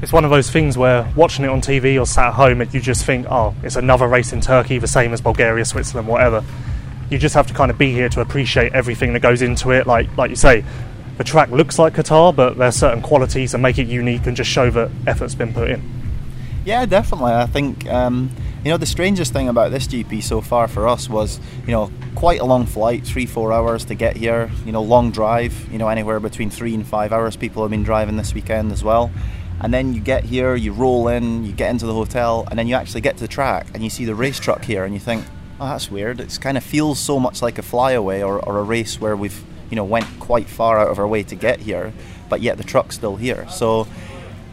It's 0.02 0.12
one 0.12 0.24
of 0.24 0.30
those 0.30 0.50
things 0.50 0.78
where 0.78 1.10
watching 1.14 1.44
it 1.44 1.48
on 1.48 1.60
TV 1.60 2.00
or 2.00 2.06
sat 2.06 2.28
at 2.28 2.34
home, 2.34 2.62
you 2.72 2.80
just 2.80 3.04
think, 3.04 3.26
oh, 3.28 3.54
it's 3.62 3.76
another 3.76 4.08
race 4.08 4.32
in 4.32 4.40
Turkey, 4.40 4.78
the 4.78 4.86
same 4.86 5.12
as 5.12 5.20
Bulgaria, 5.20 5.64
Switzerland, 5.64 6.08
whatever. 6.08 6.42
You 7.10 7.18
just 7.18 7.34
have 7.34 7.46
to 7.48 7.54
kind 7.54 7.70
of 7.70 7.76
be 7.76 7.92
here 7.92 8.08
to 8.10 8.20
appreciate 8.20 8.72
everything 8.72 9.12
that 9.12 9.20
goes 9.20 9.42
into 9.42 9.72
it. 9.72 9.86
Like 9.86 10.16
like 10.16 10.30
you 10.30 10.36
say, 10.36 10.64
the 11.18 11.24
track 11.24 11.50
looks 11.50 11.78
like 11.78 11.94
Qatar, 11.94 12.34
but 12.34 12.56
there's 12.56 12.76
certain 12.76 13.02
qualities 13.02 13.52
that 13.52 13.58
make 13.58 13.78
it 13.78 13.88
unique 13.88 14.26
and 14.26 14.34
just 14.34 14.50
show 14.50 14.70
that 14.70 14.90
effort's 15.06 15.34
been 15.34 15.52
put 15.52 15.70
in. 15.70 15.82
Yeah, 16.64 16.86
definitely. 16.86 17.32
I 17.32 17.46
think 17.46 17.86
um, 17.88 18.30
you 18.64 18.70
know 18.70 18.78
the 18.78 18.86
strangest 18.86 19.32
thing 19.34 19.48
about 19.48 19.70
this 19.70 19.86
GP 19.86 20.22
so 20.22 20.40
far 20.40 20.66
for 20.66 20.88
us 20.88 21.10
was 21.10 21.40
you 21.66 21.72
know 21.72 21.90
quite 22.14 22.40
a 22.40 22.44
long 22.44 22.64
flight, 22.64 23.04
three 23.04 23.26
four 23.26 23.52
hours 23.52 23.84
to 23.86 23.94
get 23.94 24.16
here. 24.16 24.50
You 24.64 24.72
know, 24.72 24.82
long 24.82 25.10
drive. 25.10 25.70
You 25.70 25.76
know, 25.78 25.88
anywhere 25.88 26.20
between 26.20 26.48
three 26.48 26.74
and 26.74 26.86
five 26.86 27.12
hours. 27.12 27.36
People 27.36 27.62
have 27.62 27.70
been 27.70 27.82
driving 27.82 28.16
this 28.16 28.32
weekend 28.32 28.72
as 28.72 28.82
well. 28.82 29.10
And 29.60 29.72
then 29.74 29.92
you 29.92 30.00
get 30.00 30.24
here, 30.24 30.54
you 30.54 30.72
roll 30.72 31.08
in, 31.08 31.44
you 31.44 31.52
get 31.52 31.70
into 31.70 31.86
the 31.86 31.94
hotel, 31.94 32.46
and 32.50 32.58
then 32.58 32.66
you 32.66 32.74
actually 32.74 33.02
get 33.02 33.16
to 33.16 33.24
the 33.24 33.28
track 33.28 33.66
and 33.74 33.84
you 33.84 33.90
see 33.90 34.04
the 34.04 34.14
race 34.14 34.40
truck 34.40 34.64
here, 34.64 34.84
and 34.84 34.94
you 34.94 35.00
think, 35.00 35.24
oh, 35.60 35.66
that's 35.66 35.90
weird. 35.90 36.20
It 36.20 36.38
kind 36.40 36.56
of 36.56 36.64
feels 36.64 36.98
so 36.98 37.20
much 37.20 37.42
like 37.42 37.58
a 37.58 37.62
flyaway 37.62 38.22
or, 38.22 38.40
or 38.40 38.58
a 38.58 38.62
race 38.62 39.00
where 39.00 39.16
we've 39.16 39.44
you 39.70 39.76
know 39.76 39.84
went 39.84 40.06
quite 40.18 40.48
far 40.48 40.78
out 40.78 40.88
of 40.88 40.98
our 40.98 41.06
way 41.06 41.22
to 41.24 41.34
get 41.34 41.60
here, 41.60 41.92
but 42.28 42.40
yet 42.40 42.56
the 42.56 42.64
truck's 42.64 42.96
still 42.96 43.16
here. 43.16 43.46
So 43.50 43.86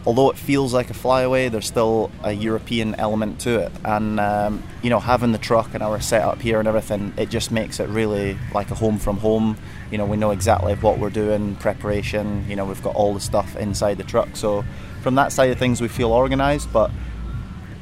although 0.06 0.30
it 0.30 0.38
feels 0.38 0.72
like 0.72 0.90
a 0.90 0.94
flyaway, 0.94 1.48
there's 1.48 1.66
still 1.66 2.10
a 2.22 2.32
European 2.32 2.94
element 2.94 3.40
to 3.40 3.58
it. 3.58 3.72
And 3.84 4.20
um, 4.20 4.62
you 4.82 4.90
know, 4.90 5.00
having 5.00 5.32
the 5.32 5.38
truck 5.38 5.74
and 5.74 5.82
our 5.82 6.00
setup 6.00 6.40
here 6.40 6.58
and 6.58 6.68
everything, 6.68 7.12
it 7.16 7.30
just 7.30 7.50
makes 7.50 7.80
it 7.80 7.88
really 7.88 8.38
like 8.54 8.70
a 8.70 8.74
home 8.74 8.98
from 8.98 9.18
home. 9.18 9.56
You 9.90 9.98
know, 9.98 10.06
we 10.06 10.16
know 10.16 10.30
exactly 10.30 10.74
what 10.76 10.98
we're 10.98 11.10
doing, 11.10 11.56
preparation. 11.56 12.44
You 12.48 12.56
know, 12.56 12.64
we've 12.64 12.82
got 12.82 12.94
all 12.94 13.14
the 13.14 13.20
stuff 13.20 13.56
inside 13.56 13.98
the 13.98 14.04
truck. 14.04 14.36
So 14.36 14.64
from 15.00 15.14
that 15.16 15.32
side 15.32 15.50
of 15.50 15.58
things, 15.58 15.80
we 15.80 15.88
feel 15.88 16.12
organised. 16.12 16.72
But 16.72 16.90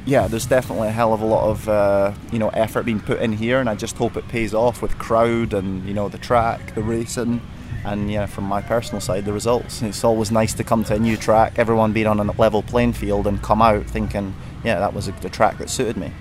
yeah, 0.05 0.27
there's 0.27 0.45
definitely 0.45 0.87
a 0.87 0.91
hell 0.91 1.13
of 1.13 1.21
a 1.21 1.25
lot 1.25 1.49
of 1.49 1.69
uh, 1.69 2.13
you 2.31 2.39
know 2.39 2.49
effort 2.49 2.83
being 2.83 2.99
put 2.99 3.21
in 3.21 3.33
here, 3.33 3.59
and 3.59 3.69
I 3.69 3.75
just 3.75 3.97
hope 3.97 4.17
it 4.17 4.27
pays 4.27 4.53
off 4.53 4.81
with 4.81 4.97
crowd 4.97 5.53
and 5.53 5.85
you 5.87 5.93
know 5.93 6.09
the 6.09 6.17
track, 6.17 6.75
the 6.75 6.81
racing 6.81 7.41
and 7.87 8.11
yeah, 8.11 8.25
from 8.25 8.43
my 8.43 8.61
personal 8.61 8.99
side, 8.99 9.25
the 9.25 9.33
results. 9.33 9.81
It's 9.81 10.03
always 10.03 10.29
nice 10.29 10.53
to 10.55 10.63
come 10.63 10.83
to 10.85 10.95
a 10.95 10.99
new 10.99 11.15
track, 11.15 11.57
everyone 11.57 11.93
being 11.93 12.07
on 12.07 12.19
a 12.19 12.31
level 12.33 12.61
playing 12.61 12.93
field, 12.93 13.27
and 13.27 13.41
come 13.41 13.61
out 13.61 13.85
thinking, 13.85 14.35
yeah, 14.63 14.79
that 14.79 14.93
was 14.93 15.07
a, 15.07 15.13
the 15.13 15.29
track 15.29 15.57
that 15.59 15.69
suited 15.69 15.95
me. 15.95 16.11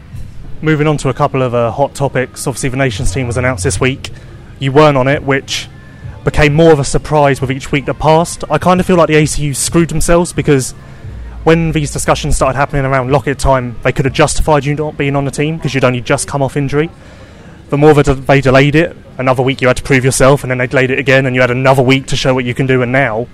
Moving 0.63 0.87
on 0.87 0.97
to 0.99 1.09
a 1.09 1.15
couple 1.15 1.43
of 1.43 1.55
uh, 1.55 1.73
hot 1.73 1.95
topics. 1.95 2.47
Obviously, 2.47 2.69
the 2.69 2.77
Nations 2.77 3.13
team 3.13 3.27
was 3.27 3.37
announced 3.37 3.65
this 3.65 3.81
week. 3.81 4.11
You 4.61 4.73
weren't 4.73 4.97
on 4.97 5.09
it, 5.09 5.23
which 5.25 5.69
became 6.25 6.55
more 6.55 6.73
of 6.73 6.79
a 6.79 6.85
surprise 6.85 7.41
with 7.41 7.51
each 7.51 7.73
week 7.73 7.85
that 7.87 7.99
passed. 7.99 8.45
I 8.51 8.59
kind 8.59 8.81
of 8.81 8.87
feel 8.87 8.97
like 8.97 9.09
the 9.09 9.15
ACU 9.15 9.55
screwed 9.55 9.89
themselves 9.89 10.33
because 10.33 10.73
when 11.47 11.71
these 11.71 11.93
discussions 11.93 12.35
started 12.35 12.59
happening 12.59 12.85
around 12.85 13.09
Loket 13.09 13.39
time, 13.39 13.77
they 13.85 13.93
could 13.93 14.05
have 14.05 14.13
justified 14.13 14.65
you 14.65 14.75
not 14.75 14.97
being 14.97 15.15
on 15.15 15.25
the 15.25 15.31
team 15.31 15.59
because 15.59 15.73
you'd 15.73 15.85
only 15.85 16.01
just 16.01 16.27
come 16.27 16.43
off 16.43 16.57
injury. 16.57 16.91
the 17.69 17.77
more 17.77 17.95
that 17.95 18.27
they 18.27 18.41
delayed 18.41 18.75
it, 18.75 18.97
another 19.17 19.45
week 19.45 19.61
you 19.61 19.69
had 19.69 19.77
to 19.77 19.83
prove 19.85 20.05
yourself, 20.05 20.43
and 20.43 20.51
then 20.51 20.59
they 20.59 20.67
delayed 20.67 20.91
it 20.91 20.99
again, 20.99 21.25
and 21.25 21.37
you 21.37 21.41
had 21.41 21.53
another 21.53 21.83
week 21.83 22.07
to 22.07 22.17
show 22.17 22.35
what 22.35 22.45
you 22.45 22.53
can 22.53 22.67
do. 22.67 22.83
And 22.83 22.91
now, 22.91 23.29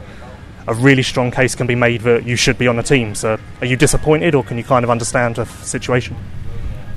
a 0.69 0.75
really 0.75 1.03
strong 1.03 1.31
case 1.31 1.55
can 1.55 1.67
be 1.67 1.75
made 1.75 2.03
that 2.03 2.27
you 2.27 2.37
should 2.37 2.59
be 2.59 2.69
on 2.69 2.77
the 2.77 2.83
team. 2.83 3.15
So, 3.15 3.39
are 3.63 3.67
you 3.67 3.77
disappointed, 3.79 4.35
or 4.35 4.45
can 4.45 4.59
you 4.59 4.65
kind 4.65 4.85
of 4.85 4.91
understand 4.91 5.37
the 5.37 5.47
situation? 5.47 6.15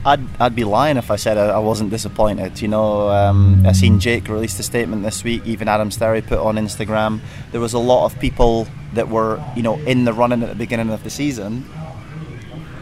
I'd, 0.06 0.22
I'd 0.40 0.56
be 0.56 0.64
lying 0.64 0.98
if 0.98 1.10
I 1.10 1.16
said 1.16 1.38
I, 1.40 1.58
wasn't 1.58 1.90
disappointed. 1.90 2.62
You 2.62 2.68
know, 2.68 3.10
um, 3.10 3.66
I 3.66 3.72
seen 3.72 4.00
Jake 4.00 4.30
released 4.30 4.60
a 4.60 4.64
statement 4.64 5.02
this 5.02 5.24
week. 5.24 5.42
Even 5.46 5.68
Adam 5.68 5.90
Sterry 5.90 6.22
put 6.22 6.38
on 6.38 6.58
Instagram. 6.58 7.22
There 7.52 7.60
was 7.60 7.74
a 7.74 7.80
lot 7.80 8.06
of 8.06 8.20
people 8.20 8.68
that 8.94 9.10
were, 9.10 9.44
you 9.56 9.64
know, 9.64 9.80
in 9.80 10.06
the 10.06 10.14
running 10.14 10.44
at 10.44 10.50
the 10.50 10.56
beginning 10.56 10.92
of 10.92 11.04
the 11.04 11.10
season 11.10 11.68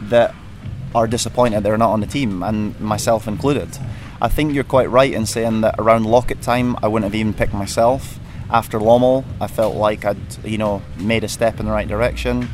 that 0.09 0.35
are 0.93 1.07
disappointed 1.07 1.63
they're 1.63 1.77
not 1.77 1.91
on 1.91 2.01
the 2.01 2.07
team, 2.07 2.43
and 2.43 2.77
myself 2.79 3.27
included. 3.27 3.69
I 4.21 4.27
think 4.27 4.53
you're 4.53 4.63
quite 4.65 4.89
right 4.89 5.11
in 5.11 5.25
saying 5.25 5.61
that 5.61 5.75
around 5.79 6.03
Loket 6.03 6.41
time, 6.41 6.75
I 6.83 6.87
wouldn't 6.87 7.11
have 7.11 7.15
even 7.15 7.33
picked 7.33 7.53
myself. 7.53 8.19
After 8.49 8.79
Lommel, 8.79 9.23
I 9.41 9.47
felt 9.47 9.75
like 9.75 10.05
I'd, 10.05 10.45
you 10.45 10.57
know, 10.57 10.81
made 10.97 11.23
a 11.23 11.29
step 11.29 11.59
in 11.59 11.65
the 11.65 11.71
right 11.71 11.87
direction. 11.87 12.49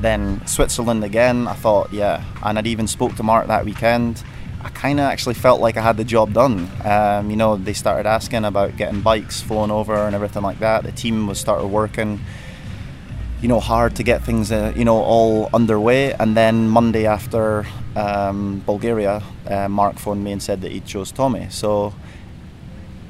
Then 0.00 0.46
Switzerland 0.46 1.04
again, 1.04 1.48
I 1.48 1.54
thought, 1.54 1.92
yeah, 1.92 2.24
and 2.42 2.58
I'd 2.58 2.66
even 2.66 2.86
spoke 2.86 3.14
to 3.16 3.22
Mark 3.22 3.46
that 3.46 3.64
weekend. 3.64 4.22
I 4.62 4.70
kind 4.70 4.98
of 4.98 5.04
actually 5.04 5.34
felt 5.34 5.60
like 5.60 5.76
I 5.76 5.82
had 5.82 5.96
the 5.96 6.04
job 6.04 6.32
done. 6.32 6.70
Um, 6.84 7.30
you 7.30 7.36
know, 7.36 7.56
they 7.56 7.74
started 7.74 8.06
asking 8.08 8.44
about 8.44 8.76
getting 8.76 9.02
bikes 9.02 9.40
flown 9.40 9.70
over 9.70 9.94
and 9.94 10.14
everything 10.14 10.42
like 10.42 10.58
that. 10.60 10.84
The 10.84 10.92
team 10.92 11.26
was 11.26 11.38
started 11.38 11.66
working 11.66 12.20
you 13.44 13.48
know 13.48 13.60
hard 13.60 13.94
to 13.94 14.02
get 14.02 14.24
things 14.24 14.50
uh, 14.50 14.72
you 14.74 14.86
know 14.86 14.96
all 14.96 15.50
underway 15.52 16.14
and 16.14 16.34
then 16.34 16.66
Monday 16.66 17.04
after 17.04 17.66
um, 17.94 18.62
Bulgaria 18.64 19.22
uh, 19.46 19.68
Mark 19.68 19.98
phoned 19.98 20.24
me 20.24 20.32
and 20.32 20.42
said 20.42 20.62
that 20.62 20.72
he 20.72 20.80
chose 20.80 21.12
Tommy 21.12 21.48
so 21.50 21.92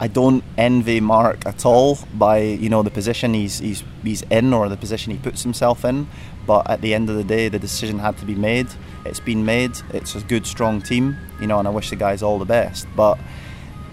I 0.00 0.08
don't 0.08 0.42
envy 0.58 0.98
Mark 0.98 1.46
at 1.46 1.64
all 1.64 1.98
by 2.12 2.38
you 2.38 2.68
know 2.68 2.82
the 2.82 2.90
position 2.90 3.32
he's, 3.32 3.60
he's 3.60 3.84
he's 4.02 4.22
in 4.22 4.52
or 4.52 4.68
the 4.68 4.76
position 4.76 5.12
he 5.12 5.18
puts 5.18 5.44
himself 5.44 5.84
in 5.84 6.08
but 6.46 6.68
at 6.70 6.80
the 6.80 6.94
end 6.94 7.10
of 7.10 7.16
the 7.16 7.24
day 7.24 7.48
the 7.48 7.58
decision 7.58 7.98
had 7.98 8.16
to 8.18 8.24
be 8.24 8.34
made 8.34 8.66
it's 9.04 9.20
been 9.20 9.44
made 9.44 9.72
it's 9.92 10.14
a 10.14 10.20
good 10.20 10.46
strong 10.46 10.80
team 10.80 11.16
you 11.40 11.46
know 11.46 11.58
and 11.58 11.68
I 11.68 11.70
wish 11.70 11.90
the 11.90 11.96
guys 11.96 12.22
all 12.22 12.38
the 12.38 12.44
best 12.44 12.86
but 12.96 13.18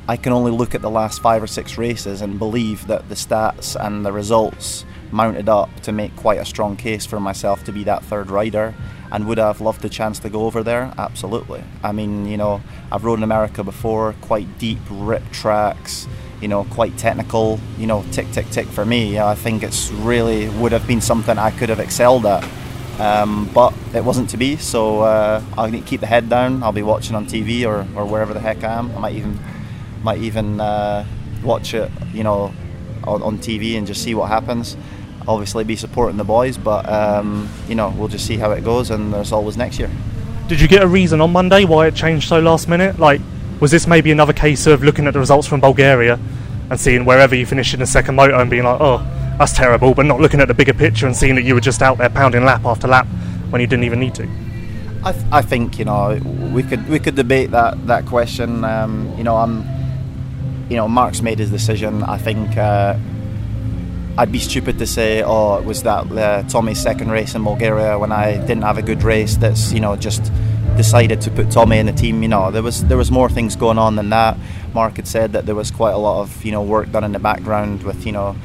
I 0.08 0.18
can 0.18 0.34
only 0.34 0.52
look 0.52 0.76
at 0.76 0.82
the 0.82 0.90
last 0.90 1.22
five 1.22 1.42
or 1.42 1.48
six 1.48 1.78
races 1.78 2.22
and 2.22 2.38
believe 2.40 2.88
that 2.88 3.08
the 3.08 3.16
stats 3.16 3.76
and 3.80 4.06
the 4.06 4.12
results 4.12 4.84
mounted 5.12 5.48
up 5.48 5.70
to 5.82 5.92
make 5.92 6.16
quite 6.16 6.40
a 6.40 6.46
strong 6.46 6.76
case 6.76 7.06
for 7.06 7.20
myself 7.20 7.64
to 7.66 7.72
be 7.72 7.84
that 7.84 8.04
third 8.04 8.30
rider. 8.30 8.74
And 9.12 9.28
would 9.28 9.40
I 9.40 9.48
have 9.48 9.62
loved 9.62 9.82
the 9.82 9.90
chance 9.90 10.20
to 10.20 10.30
go 10.30 10.46
over 10.46 10.64
there? 10.64 10.94
Absolutely. 10.98 11.64
I 11.84 11.92
mean, 11.92 12.26
you 12.26 12.38
know, 12.38 12.62
I've 12.92 13.04
rode 13.04 13.20
in 13.20 13.24
America 13.24 13.64
before, 13.64 14.16
quite 14.22 14.58
deep, 14.58 14.80
ripped 14.90 15.34
tracks, 15.34 16.08
you 16.42 16.48
know, 16.48 16.64
quite 16.66 16.98
technical, 16.98 17.60
you 17.78 17.88
know, 17.88 18.04
tick, 18.12 18.32
tick, 18.32 18.50
tick 18.50 18.68
for 18.68 18.86
me. 18.86 19.20
I 19.20 19.36
think 19.36 19.64
it's 19.64 19.92
really 19.92 20.50
would 20.50 20.72
have 20.72 20.88
been 20.88 21.02
something 21.02 21.38
I 21.38 21.52
could 21.52 21.70
have 21.70 21.80
excelled 21.80 22.26
at. 22.26 22.48
Um, 23.00 23.50
but 23.54 23.74
it 23.96 24.04
wasn't 24.04 24.30
to 24.32 24.38
be, 24.38 24.58
so 24.58 25.02
uh, 25.02 25.42
I'll 25.58 25.72
keep 25.84 26.02
the 26.02 26.08
head 26.08 26.30
down. 26.30 26.62
I'll 26.62 26.72
be 26.72 26.84
watching 26.84 27.16
on 27.16 27.26
TV 27.26 27.66
or, 27.66 27.88
or 27.98 28.06
wherever 28.06 28.34
the 28.34 28.40
heck 28.40 28.64
I 28.64 28.74
am. 28.74 28.92
I 28.92 29.00
might 29.00 29.16
even 29.16 29.40
might 30.04 30.20
even 30.20 30.60
uh, 30.60 31.06
watch 31.44 31.74
it, 31.74 31.92
you 32.14 32.24
know, 32.24 32.54
on, 33.04 33.22
on 33.24 33.38
TV 33.38 33.78
and 33.78 33.88
just 33.88 34.04
see 34.04 34.14
what 34.14 34.30
happens 34.30 34.76
obviously 35.28 35.64
be 35.64 35.76
supporting 35.76 36.18
the 36.18 36.24
boys, 36.24 36.58
but 36.58 36.88
um, 36.90 37.50
you 37.68 37.76
know 37.76 37.94
we'll 37.98 38.08
just 38.08 38.26
see 38.26 38.38
how 38.38 38.52
it 38.52 38.64
goes, 38.64 38.90
and 38.92 39.14
there's 39.14 39.32
always 39.32 39.58
next 39.58 39.80
year. 39.80 39.90
Did 40.48 40.60
you 40.60 40.68
get 40.68 40.84
a 40.84 40.88
reason 40.88 41.22
on 41.22 41.32
Monday 41.32 41.66
why 41.66 41.88
it 41.88 41.96
changed 41.96 42.28
so 42.28 42.40
last 42.40 42.68
minute? 42.68 43.00
Like, 43.00 43.22
was 43.62 43.72
this 43.72 43.88
maybe 43.88 44.12
another 44.12 44.34
case 44.34 44.68
of 44.68 44.84
looking 44.84 45.08
at 45.08 45.14
the 45.14 45.20
results 45.20 45.48
from 45.48 45.62
Bulgaria 45.62 46.20
and 46.70 46.80
seeing 46.80 47.06
wherever 47.06 47.36
you 47.36 47.46
finished 47.46 47.74
in 47.74 47.80
the 47.80 47.86
second 47.86 48.16
moto 48.16 48.40
and 48.40 48.50
being 48.50 48.64
like, 48.64 48.82
oh, 48.82 48.98
that's 49.38 49.54
terrible, 49.54 49.94
but 49.94 50.06
not 50.06 50.20
looking 50.20 50.42
at 50.42 50.48
the 50.48 50.54
bigger 50.54 50.74
picture 50.74 51.06
and 51.06 51.16
seeing 51.16 51.36
that 51.36 51.44
you 51.44 51.54
were 51.54 51.62
just 51.62 51.82
out 51.82 51.98
there 51.98 52.10
pounding 52.10 52.44
lap 52.44 52.66
after 52.66 52.88
lap 52.88 53.08
when 53.52 53.62
you 53.62 53.68
didn't 53.68 53.86
even 53.86 54.00
need 54.00 54.16
to? 54.16 54.28
I, 55.04 55.12
th- 55.14 55.26
I 55.32 55.42
think 55.42 55.80
you 55.80 55.86
know 55.86 56.20
we 56.54 56.62
could 56.64 56.88
we 56.88 57.00
could 57.00 57.16
debate 57.16 57.52
that 57.52 57.88
that 57.88 58.06
question. 58.06 58.64
Um, 58.64 59.12
you 59.18 59.24
know, 59.24 59.36
I'm 59.36 59.66
you 60.70 60.76
know 60.78 60.88
Mark's 60.88 61.22
made 61.22 61.40
his 61.40 61.50
decision. 61.52 62.04
I 62.04 62.18
think. 62.18 62.58
Uh, 62.58 62.98
I'd 64.18 64.32
be 64.32 64.40
stupid 64.40 64.78
to 64.80 64.86
say, 64.86 65.24
oh, 65.24 65.56
it 65.56 65.64
was 65.64 65.84
that 65.84 66.12
uh, 66.12 66.44
Tommy's 66.44 66.82
second 66.82 67.12
race 67.12 67.34
in 67.34 67.46
Bulgaria 67.46 67.98
when 67.98 68.12
I 68.12 68.34
didn't 68.46 68.64
have 68.64 68.78
a 68.78 68.82
good 68.82 69.04
race. 69.04 69.38
That's 69.38 69.72
you 69.72 69.80
know 69.80 69.96
just 69.96 70.32
decided 70.82 71.22
to 71.22 71.30
put 71.30 71.52
Tommy 71.52 71.78
in 71.78 71.86
the 71.86 71.94
team. 71.94 72.24
You 72.24 72.30
know 72.30 72.50
there 72.50 72.64
was 72.64 72.84
there 72.86 72.98
was 72.98 73.12
more 73.12 73.30
things 73.30 73.56
going 73.56 73.78
on 73.78 73.96
than 73.96 74.10
that. 74.10 74.36
Mark 74.74 74.96
had 74.96 75.08
said 75.08 75.34
that 75.34 75.46
there 75.46 75.54
was 75.54 75.70
quite 75.70 75.92
a 75.92 75.98
lot 75.98 76.22
of 76.22 76.44
you 76.44 76.52
know 76.52 76.64
work 76.64 76.92
done 76.92 77.04
in 77.04 77.12
the 77.12 77.20
background 77.20 77.84
with 77.84 78.06
you 78.06 78.12
know 78.12 78.36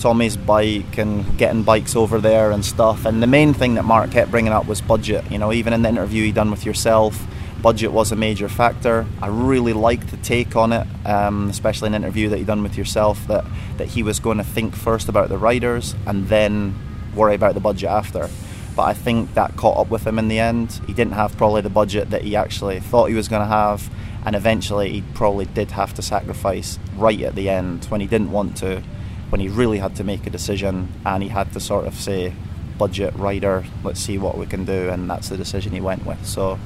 Tommy's 0.00 0.36
bike 0.36 0.98
and 0.98 1.38
getting 1.38 1.62
bikes 1.62 1.94
over 1.94 2.20
there 2.20 2.50
and 2.50 2.64
stuff. 2.64 3.06
And 3.06 3.22
the 3.22 3.28
main 3.28 3.54
thing 3.54 3.74
that 3.74 3.84
Mark 3.84 4.10
kept 4.10 4.32
bringing 4.32 4.52
up 4.52 4.66
was 4.66 4.80
budget. 4.80 5.30
You 5.30 5.38
know 5.38 5.52
even 5.52 5.72
in 5.72 5.82
the 5.82 5.88
interview 5.88 6.24
he 6.24 6.32
done 6.32 6.50
with 6.50 6.66
yourself 6.66 7.24
budget 7.62 7.92
was 7.92 8.12
a 8.12 8.16
major 8.16 8.48
factor. 8.48 9.06
I 9.22 9.28
really 9.28 9.72
liked 9.72 10.08
the 10.10 10.18
take 10.18 10.56
on 10.56 10.72
it, 10.72 10.86
um, 11.04 11.48
especially 11.48 11.88
in 11.88 11.94
an 11.94 12.02
interview 12.02 12.28
that 12.28 12.38
you 12.38 12.44
done 12.44 12.62
with 12.62 12.76
yourself 12.76 13.26
that, 13.28 13.44
that 13.78 13.88
he 13.88 14.02
was 14.02 14.20
going 14.20 14.38
to 14.38 14.44
think 14.44 14.76
first 14.76 15.08
about 15.08 15.28
the 15.28 15.38
riders 15.38 15.94
and 16.06 16.28
then 16.28 16.74
worry 17.14 17.34
about 17.34 17.54
the 17.54 17.60
budget 17.60 17.88
after. 17.88 18.28
But 18.76 18.82
I 18.82 18.94
think 18.94 19.34
that 19.34 19.56
caught 19.56 19.78
up 19.78 19.90
with 19.90 20.06
him 20.06 20.18
in 20.18 20.28
the 20.28 20.38
end. 20.38 20.80
He 20.86 20.92
didn't 20.92 21.14
have 21.14 21.36
probably 21.36 21.62
the 21.62 21.70
budget 21.70 22.10
that 22.10 22.22
he 22.22 22.36
actually 22.36 22.78
thought 22.78 23.06
he 23.06 23.14
was 23.14 23.26
going 23.26 23.42
to 23.42 23.48
have, 23.48 23.90
and 24.24 24.36
eventually 24.36 24.92
he 24.92 25.02
probably 25.14 25.46
did 25.46 25.70
have 25.72 25.94
to 25.94 26.02
sacrifice 26.02 26.78
right 26.94 27.20
at 27.22 27.34
the 27.34 27.48
end 27.48 27.86
when 27.86 28.00
he 28.00 28.06
didn't 28.06 28.30
want 28.30 28.56
to, 28.58 28.82
when 29.30 29.40
he 29.40 29.48
really 29.48 29.78
had 29.78 29.96
to 29.96 30.04
make 30.04 30.26
a 30.26 30.30
decision 30.30 30.92
and 31.04 31.22
he 31.22 31.30
had 31.30 31.52
to 31.54 31.60
sort 31.60 31.86
of 31.86 31.94
say, 31.94 32.34
budget 32.76 33.14
rider, 33.14 33.64
let's 33.82 33.98
see 33.98 34.18
what 34.18 34.36
we 34.36 34.44
can 34.44 34.66
do, 34.66 34.90
and 34.90 35.08
that's 35.08 35.30
the 35.30 35.36
decision 35.38 35.72
he 35.72 35.80
went 35.80 36.04
with. 36.04 36.24
So 36.26 36.58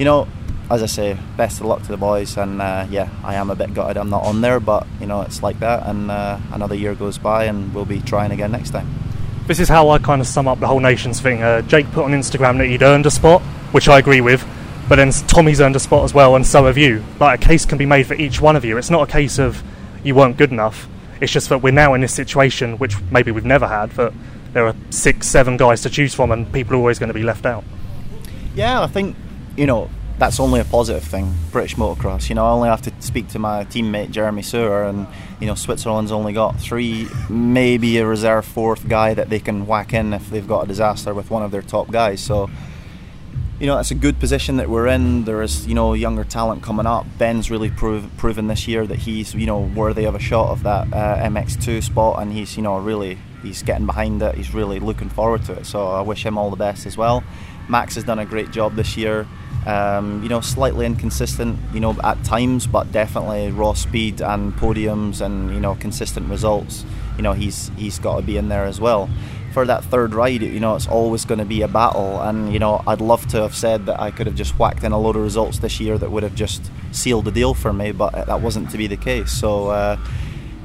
you 0.00 0.06
know, 0.06 0.26
as 0.70 0.82
I 0.82 0.86
say, 0.86 1.18
best 1.36 1.60
of 1.60 1.66
luck 1.66 1.82
to 1.82 1.88
the 1.88 1.98
boys. 1.98 2.38
And 2.38 2.62
uh, 2.62 2.86
yeah, 2.88 3.10
I 3.22 3.34
am 3.34 3.50
a 3.50 3.54
bit 3.54 3.74
gutted 3.74 3.98
I'm 3.98 4.08
not 4.08 4.24
on 4.24 4.40
there, 4.40 4.58
but 4.58 4.86
you 4.98 5.06
know, 5.06 5.20
it's 5.20 5.42
like 5.42 5.60
that. 5.60 5.86
And 5.86 6.10
uh, 6.10 6.38
another 6.52 6.74
year 6.74 6.94
goes 6.94 7.18
by, 7.18 7.44
and 7.44 7.74
we'll 7.74 7.84
be 7.84 8.00
trying 8.00 8.30
again 8.30 8.50
next 8.50 8.70
time. 8.70 8.99
This 9.46 9.58
is 9.58 9.68
how 9.68 9.90
I 9.90 9.98
kind 9.98 10.20
of 10.20 10.26
sum 10.26 10.46
up 10.46 10.60
the 10.60 10.66
whole 10.66 10.80
nations 10.80 11.20
thing. 11.20 11.42
Uh, 11.42 11.62
Jake 11.62 11.90
put 11.92 12.04
on 12.04 12.12
Instagram 12.12 12.58
that 12.58 12.66
he'd 12.66 12.82
earned 12.82 13.06
a 13.06 13.10
spot, 13.10 13.42
which 13.72 13.88
I 13.88 13.98
agree 13.98 14.20
with. 14.20 14.46
But 14.88 14.96
then 14.96 15.10
Tommy's 15.12 15.60
earned 15.60 15.76
a 15.76 15.80
spot 15.80 16.04
as 16.04 16.12
well, 16.12 16.36
and 16.36 16.46
so 16.46 16.66
have 16.66 16.76
you. 16.76 17.04
Like 17.18 17.42
a 17.42 17.46
case 17.46 17.64
can 17.64 17.78
be 17.78 17.86
made 17.86 18.06
for 18.06 18.14
each 18.14 18.40
one 18.40 18.56
of 18.56 18.64
you. 18.64 18.76
It's 18.76 18.90
not 18.90 19.08
a 19.08 19.12
case 19.12 19.38
of 19.38 19.62
you 20.02 20.14
weren't 20.14 20.36
good 20.36 20.50
enough. 20.50 20.88
It's 21.20 21.32
just 21.32 21.48
that 21.50 21.58
we're 21.62 21.72
now 21.72 21.94
in 21.94 22.00
this 22.00 22.14
situation, 22.14 22.78
which 22.78 23.00
maybe 23.10 23.30
we've 23.30 23.44
never 23.44 23.68
had, 23.68 23.90
that 23.92 24.12
there 24.52 24.66
are 24.66 24.74
six, 24.90 25.26
seven 25.26 25.56
guys 25.56 25.82
to 25.82 25.90
choose 25.90 26.14
from, 26.14 26.32
and 26.32 26.52
people 26.52 26.74
are 26.74 26.78
always 26.78 26.98
going 26.98 27.08
to 27.08 27.14
be 27.14 27.22
left 27.22 27.46
out. 27.46 27.62
Yeah, 28.54 28.82
I 28.82 28.86
think 28.86 29.16
you 29.56 29.66
know, 29.66 29.90
that's 30.20 30.38
only 30.38 30.60
a 30.60 30.64
positive 30.64 31.02
thing. 31.02 31.34
British 31.50 31.76
motocross. 31.76 32.28
You 32.28 32.34
know, 32.34 32.44
I 32.44 32.50
only 32.50 32.68
have 32.68 32.82
to 32.82 32.92
speak 33.00 33.28
to 33.28 33.38
my 33.38 33.64
teammate 33.64 34.10
Jeremy 34.10 34.42
Seewer, 34.42 34.84
and 34.84 35.06
you 35.40 35.46
know, 35.46 35.54
Switzerland's 35.54 36.12
only 36.12 36.34
got 36.34 36.60
three, 36.60 37.08
maybe 37.30 37.96
a 37.96 38.06
reserve 38.06 38.44
fourth 38.44 38.86
guy 38.86 39.14
that 39.14 39.30
they 39.30 39.40
can 39.40 39.66
whack 39.66 39.94
in 39.94 40.12
if 40.12 40.28
they've 40.28 40.46
got 40.46 40.64
a 40.64 40.66
disaster 40.68 41.14
with 41.14 41.30
one 41.30 41.42
of 41.42 41.50
their 41.50 41.62
top 41.62 41.90
guys. 41.90 42.20
So, 42.20 42.50
you 43.58 43.66
know, 43.66 43.76
that's 43.76 43.90
a 43.90 43.94
good 43.94 44.20
position 44.20 44.58
that 44.58 44.68
we're 44.68 44.88
in. 44.88 45.24
There 45.24 45.40
is, 45.40 45.66
you 45.66 45.74
know, 45.74 45.94
younger 45.94 46.24
talent 46.24 46.62
coming 46.62 46.86
up. 46.86 47.06
Ben's 47.16 47.50
really 47.50 47.70
prove, 47.70 48.14
proven 48.18 48.46
this 48.46 48.68
year 48.68 48.86
that 48.86 48.98
he's, 48.98 49.34
you 49.34 49.46
know, 49.46 49.60
worthy 49.60 50.04
of 50.04 50.14
a 50.14 50.20
shot 50.20 50.50
of 50.50 50.64
that 50.64 50.92
uh, 50.92 51.16
MX2 51.28 51.82
spot, 51.82 52.20
and 52.20 52.30
he's, 52.30 52.58
you 52.58 52.62
know, 52.62 52.78
really 52.78 53.16
he's 53.42 53.62
getting 53.62 53.86
behind 53.86 54.20
it. 54.20 54.34
He's 54.34 54.52
really 54.52 54.80
looking 54.80 55.08
forward 55.08 55.46
to 55.46 55.54
it. 55.54 55.64
So 55.64 55.88
I 55.88 56.02
wish 56.02 56.26
him 56.26 56.36
all 56.36 56.50
the 56.50 56.56
best 56.56 56.84
as 56.84 56.98
well. 56.98 57.24
Max 57.70 57.94
has 57.94 58.04
done 58.04 58.18
a 58.18 58.26
great 58.26 58.50
job 58.50 58.74
this 58.74 58.98
year. 58.98 59.26
Um, 59.66 60.22
you 60.22 60.28
know, 60.28 60.40
slightly 60.40 60.86
inconsistent, 60.86 61.58
you 61.74 61.80
know, 61.80 61.94
at 62.02 62.22
times, 62.24 62.66
but 62.66 62.90
definitely 62.92 63.50
raw 63.50 63.74
speed 63.74 64.22
and 64.22 64.54
podiums 64.54 65.20
and 65.20 65.52
you 65.54 65.60
know 65.60 65.74
consistent 65.74 66.30
results. 66.30 66.84
You 67.16 67.22
know, 67.22 67.32
he's 67.32 67.70
he's 67.76 67.98
got 67.98 68.16
to 68.16 68.22
be 68.22 68.36
in 68.36 68.48
there 68.48 68.64
as 68.64 68.80
well. 68.80 69.08
For 69.52 69.66
that 69.66 69.84
third 69.84 70.14
ride, 70.14 70.42
you 70.42 70.60
know, 70.60 70.76
it's 70.76 70.86
always 70.86 71.24
going 71.24 71.40
to 71.40 71.44
be 71.44 71.62
a 71.62 71.68
battle, 71.68 72.20
and 72.22 72.52
you 72.52 72.58
know, 72.58 72.82
I'd 72.86 73.00
love 73.00 73.26
to 73.28 73.42
have 73.42 73.54
said 73.54 73.86
that 73.86 74.00
I 74.00 74.10
could 74.10 74.26
have 74.26 74.36
just 74.36 74.58
whacked 74.58 74.84
in 74.84 74.92
a 74.92 74.98
load 74.98 75.16
of 75.16 75.22
results 75.22 75.58
this 75.58 75.80
year 75.80 75.98
that 75.98 76.10
would 76.10 76.22
have 76.22 76.34
just 76.34 76.70
sealed 76.92 77.26
the 77.26 77.32
deal 77.32 77.52
for 77.52 77.72
me, 77.72 77.92
but 77.92 78.12
that 78.12 78.40
wasn't 78.40 78.70
to 78.70 78.78
be 78.78 78.86
the 78.86 78.96
case. 78.96 79.32
So. 79.32 79.68
Uh, 79.68 79.96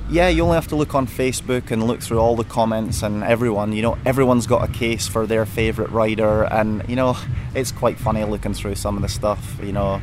yeah, 0.09 0.27
you 0.27 0.43
only 0.43 0.55
have 0.55 0.67
to 0.67 0.75
look 0.75 0.93
on 0.93 1.07
Facebook 1.07 1.71
and 1.71 1.83
look 1.87 2.01
through 2.01 2.19
all 2.19 2.35
the 2.35 2.43
comments 2.43 3.01
and 3.01 3.23
everyone. 3.23 3.73
You 3.73 3.81
know, 3.81 3.97
everyone's 4.05 4.45
got 4.45 4.67
a 4.67 4.71
case 4.71 5.07
for 5.07 5.25
their 5.25 5.45
favourite 5.45 5.91
rider, 5.91 6.43
and 6.43 6.87
you 6.87 6.95
know, 6.95 7.17
it's 7.55 7.71
quite 7.71 7.97
funny 7.97 8.23
looking 8.23 8.53
through 8.53 8.75
some 8.75 8.95
of 8.95 9.01
the 9.01 9.09
stuff. 9.09 9.59
You 9.63 9.73
know, 9.73 10.01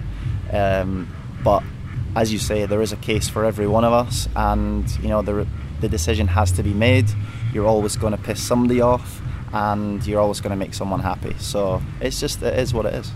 um, 0.52 1.08
but 1.44 1.62
as 2.16 2.32
you 2.32 2.38
say, 2.38 2.66
there 2.66 2.82
is 2.82 2.92
a 2.92 2.96
case 2.96 3.28
for 3.28 3.44
every 3.44 3.66
one 3.66 3.84
of 3.84 3.92
us, 3.92 4.28
and 4.34 4.90
you 4.98 5.08
know, 5.08 5.22
the 5.22 5.46
the 5.80 5.88
decision 5.88 6.26
has 6.28 6.50
to 6.52 6.62
be 6.62 6.74
made. 6.74 7.06
You're 7.52 7.66
always 7.66 7.96
going 7.96 8.12
to 8.16 8.22
piss 8.22 8.42
somebody 8.42 8.80
off, 8.80 9.20
and 9.52 10.04
you're 10.04 10.20
always 10.20 10.40
going 10.40 10.50
to 10.50 10.56
make 10.56 10.74
someone 10.74 11.00
happy. 11.00 11.34
So 11.38 11.80
it's 12.00 12.18
just 12.18 12.42
it 12.42 12.58
is 12.58 12.74
what 12.74 12.86
it 12.86 12.94
is. 12.94 13.12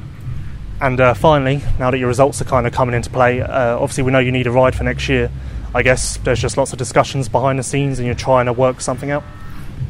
And 0.80 1.00
uh, 1.00 1.14
finally, 1.14 1.62
now 1.78 1.90
that 1.90 1.98
your 1.98 2.08
results 2.08 2.40
are 2.42 2.44
kind 2.44 2.66
of 2.66 2.72
coming 2.72 2.94
into 2.94 3.08
play, 3.08 3.40
uh, 3.40 3.78
obviously 3.78 4.04
we 4.04 4.12
know 4.12 4.18
you 4.18 4.30
need 4.30 4.46
a 4.46 4.50
ride 4.50 4.76
for 4.76 4.84
next 4.84 5.08
year. 5.08 5.30
I 5.74 5.82
guess 5.82 6.16
there's 6.18 6.40
just 6.40 6.56
lots 6.56 6.72
of 6.72 6.78
discussions 6.78 7.28
behind 7.28 7.58
the 7.58 7.62
scenes, 7.62 7.98
and 7.98 8.06
you're 8.06 8.14
trying 8.14 8.46
to 8.46 8.52
work 8.52 8.80
something 8.80 9.10
out. 9.10 9.24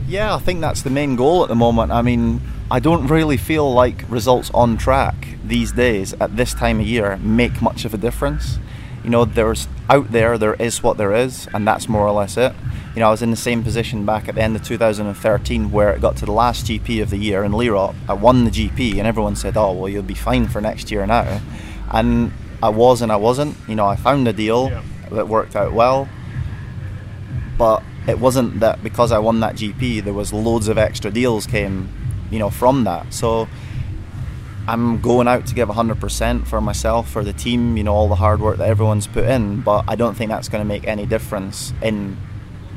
Yeah, 0.09 0.35
I 0.35 0.38
think 0.38 0.61
that's 0.61 0.83
the 0.83 0.90
main 0.90 1.16
goal 1.16 1.42
at 1.42 1.49
the 1.49 1.54
moment. 1.54 1.92
I 1.92 2.02
mean, 2.02 2.40
I 2.71 2.80
don't 2.80 3.06
really 3.06 3.37
feel 3.37 3.73
like 3.73 4.04
results 4.09 4.50
on 4.52 4.76
track 4.76 5.14
these 5.45 5.73
days 5.73 6.14
at 6.14 6.37
this 6.37 6.54
time 6.54 6.80
of 6.80 6.87
year 6.87 7.16
make 7.18 7.62
much 7.62 7.85
of 7.85 7.95
a 7.95 7.97
difference. 7.97 8.59
You 9.04 9.11
know, 9.11 9.25
there's 9.25 9.68
out 9.88 10.11
there, 10.11 10.37
there 10.37 10.54
is 10.54 10.83
what 10.83 10.97
there 10.97 11.12
is, 11.12 11.49
and 11.54 11.66
that's 11.66 11.88
more 11.88 12.06
or 12.06 12.12
less 12.12 12.37
it. 12.37 12.52
You 12.95 13.00
know, 13.00 13.09
I 13.09 13.11
was 13.11 13.23
in 13.23 13.30
the 13.30 13.37
same 13.37 13.62
position 13.62 14.06
back 14.06 14.28
at 14.28 14.35
the 14.37 14.42
end 14.42 14.56
of 14.56 14.64
2013 14.64 15.71
where 15.71 15.90
it 15.90 16.00
got 16.00 16.16
to 16.16 16.25
the 16.25 16.33
last 16.33 16.66
GP 16.66 17.02
of 17.02 17.11
the 17.11 17.18
year 17.18 17.45
in 17.45 17.52
Lierop. 17.52 17.95
I 18.09 18.14
won 18.14 18.45
the 18.45 18.50
GP, 18.50 18.99
and 18.99 19.06
everyone 19.06 19.37
said, 19.37 19.56
Oh, 19.56 19.73
well, 19.73 19.88
you'll 19.88 20.02
be 20.02 20.14
fine 20.14 20.49
for 20.49 20.61
next 20.61 20.90
year 20.90 21.06
now. 21.06 21.40
And 21.90 22.33
I 22.62 22.71
was 22.71 23.02
and 23.02 23.12
I 23.12 23.16
wasn't. 23.16 23.56
You 23.68 23.76
know, 23.76 23.87
I 23.87 23.97
found 23.97 24.26
a 24.26 24.33
deal 24.33 24.71
yeah. 24.71 24.83
That 25.10 25.28
worked 25.28 25.56
out 25.56 25.72
well, 25.72 26.08
but 27.58 27.82
it 28.06 28.18
wasn't 28.18 28.60
that 28.60 28.82
because 28.82 29.12
I 29.12 29.18
won 29.18 29.40
that 29.40 29.56
GP, 29.56 30.04
there 30.04 30.14
was 30.14 30.32
loads 30.32 30.68
of 30.68 30.78
extra 30.78 31.10
deals 31.10 31.46
came, 31.46 31.88
you 32.30 32.38
know, 32.38 32.50
from 32.50 32.84
that. 32.84 33.12
So 33.12 33.48
I'm 34.68 35.00
going 35.00 35.28
out 35.28 35.46
to 35.46 35.54
give 35.54 35.68
100% 35.68 36.46
for 36.46 36.60
myself, 36.60 37.08
for 37.08 37.22
the 37.22 37.32
team, 37.32 37.76
you 37.76 37.84
know, 37.84 37.94
all 37.94 38.08
the 38.08 38.16
hard 38.16 38.40
work 38.40 38.58
that 38.58 38.68
everyone's 38.68 39.06
put 39.06 39.25
in, 39.25 39.60
but 39.60 39.84
I 39.88 39.94
don't 39.94 40.14
think 40.14 40.30
that's 40.30 40.48
going 40.48 40.60
to 40.60 40.66
make 40.66 40.86
any 40.86 41.06
difference 41.06 41.72
in 41.82 42.16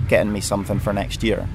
getting 0.07 0.31
me 0.31 0.41
something 0.41 0.79
for 0.79 0.93
next 0.93 1.23
year. 1.23 1.47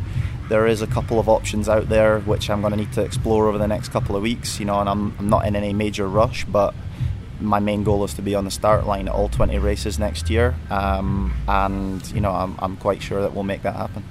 There 0.48 0.66
is 0.66 0.82
a 0.82 0.86
couple 0.86 1.18
of 1.18 1.28
options 1.28 1.68
out 1.68 1.88
there 1.88 2.20
which 2.20 2.50
I'm 2.50 2.60
going 2.60 2.72
to 2.72 2.76
need 2.76 2.92
to 2.92 3.02
explore 3.02 3.48
over 3.48 3.58
the 3.58 3.68
next 3.68 3.90
couple 3.90 4.14
of 4.16 4.22
weeks, 4.22 4.60
you 4.60 4.66
know, 4.66 4.80
and 4.80 4.88
I'm, 4.88 5.14
I'm 5.18 5.28
not 5.28 5.46
in 5.46 5.56
any 5.56 5.72
major 5.72 6.06
rush, 6.08 6.44
but 6.44 6.74
my 7.40 7.58
main 7.58 7.84
goal 7.84 8.04
is 8.04 8.14
to 8.14 8.22
be 8.22 8.34
on 8.34 8.44
the 8.44 8.50
start 8.50 8.86
line 8.86 9.08
at 9.08 9.14
all 9.14 9.28
20 9.28 9.58
races 9.58 9.98
next 9.98 10.30
year, 10.30 10.54
um, 10.70 11.34
and 11.48 12.06
you 12.12 12.20
know 12.20 12.32
I'm, 12.32 12.56
I'm 12.58 12.76
quite 12.76 13.02
sure 13.02 13.22
that 13.22 13.34
we'll 13.34 13.44
make 13.44 13.62
that 13.62 13.76
happen. 13.76 14.04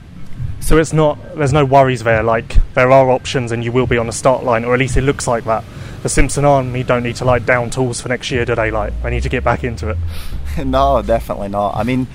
So 0.60 0.77
it's 0.77 0.94
not 0.94 1.18
there's 1.36 1.51
no 1.51 1.65
worries 1.65 2.03
there. 2.03 2.24
Like 2.24 2.56
there 2.74 2.92
are 2.92 3.10
options, 3.10 3.51
and 3.51 3.63
you 3.63 3.72
will 3.72 3.88
be 3.88 3.98
on 3.98 4.08
the 4.08 4.13
start 4.13 4.44
line, 4.44 4.63
or 4.63 4.74
at 4.74 4.80
least 4.80 4.98
it 4.98 5.01
looks 5.01 5.27
like 5.27 5.44
that. 5.46 5.63
The 6.03 6.10
Simpson 6.10 6.46
Army 6.46 6.84
don't 6.84 7.03
need 7.03 7.15
to 7.18 7.25
like 7.25 7.46
down 7.46 7.70
tools 7.70 8.01
for 8.01 8.10
next 8.10 8.32
year, 8.32 8.46
do 8.46 8.56
they? 8.56 8.72
Like 8.72 8.94
I 9.03 9.10
need 9.10 9.24
to 9.24 9.30
get 9.30 9.44
back 9.44 9.63
into 9.63 9.89
it. 9.89 9.98
no, 10.65 11.01
definitely 11.01 11.50
not. 11.50 11.75
I 11.75 11.84
mean, 11.84 12.08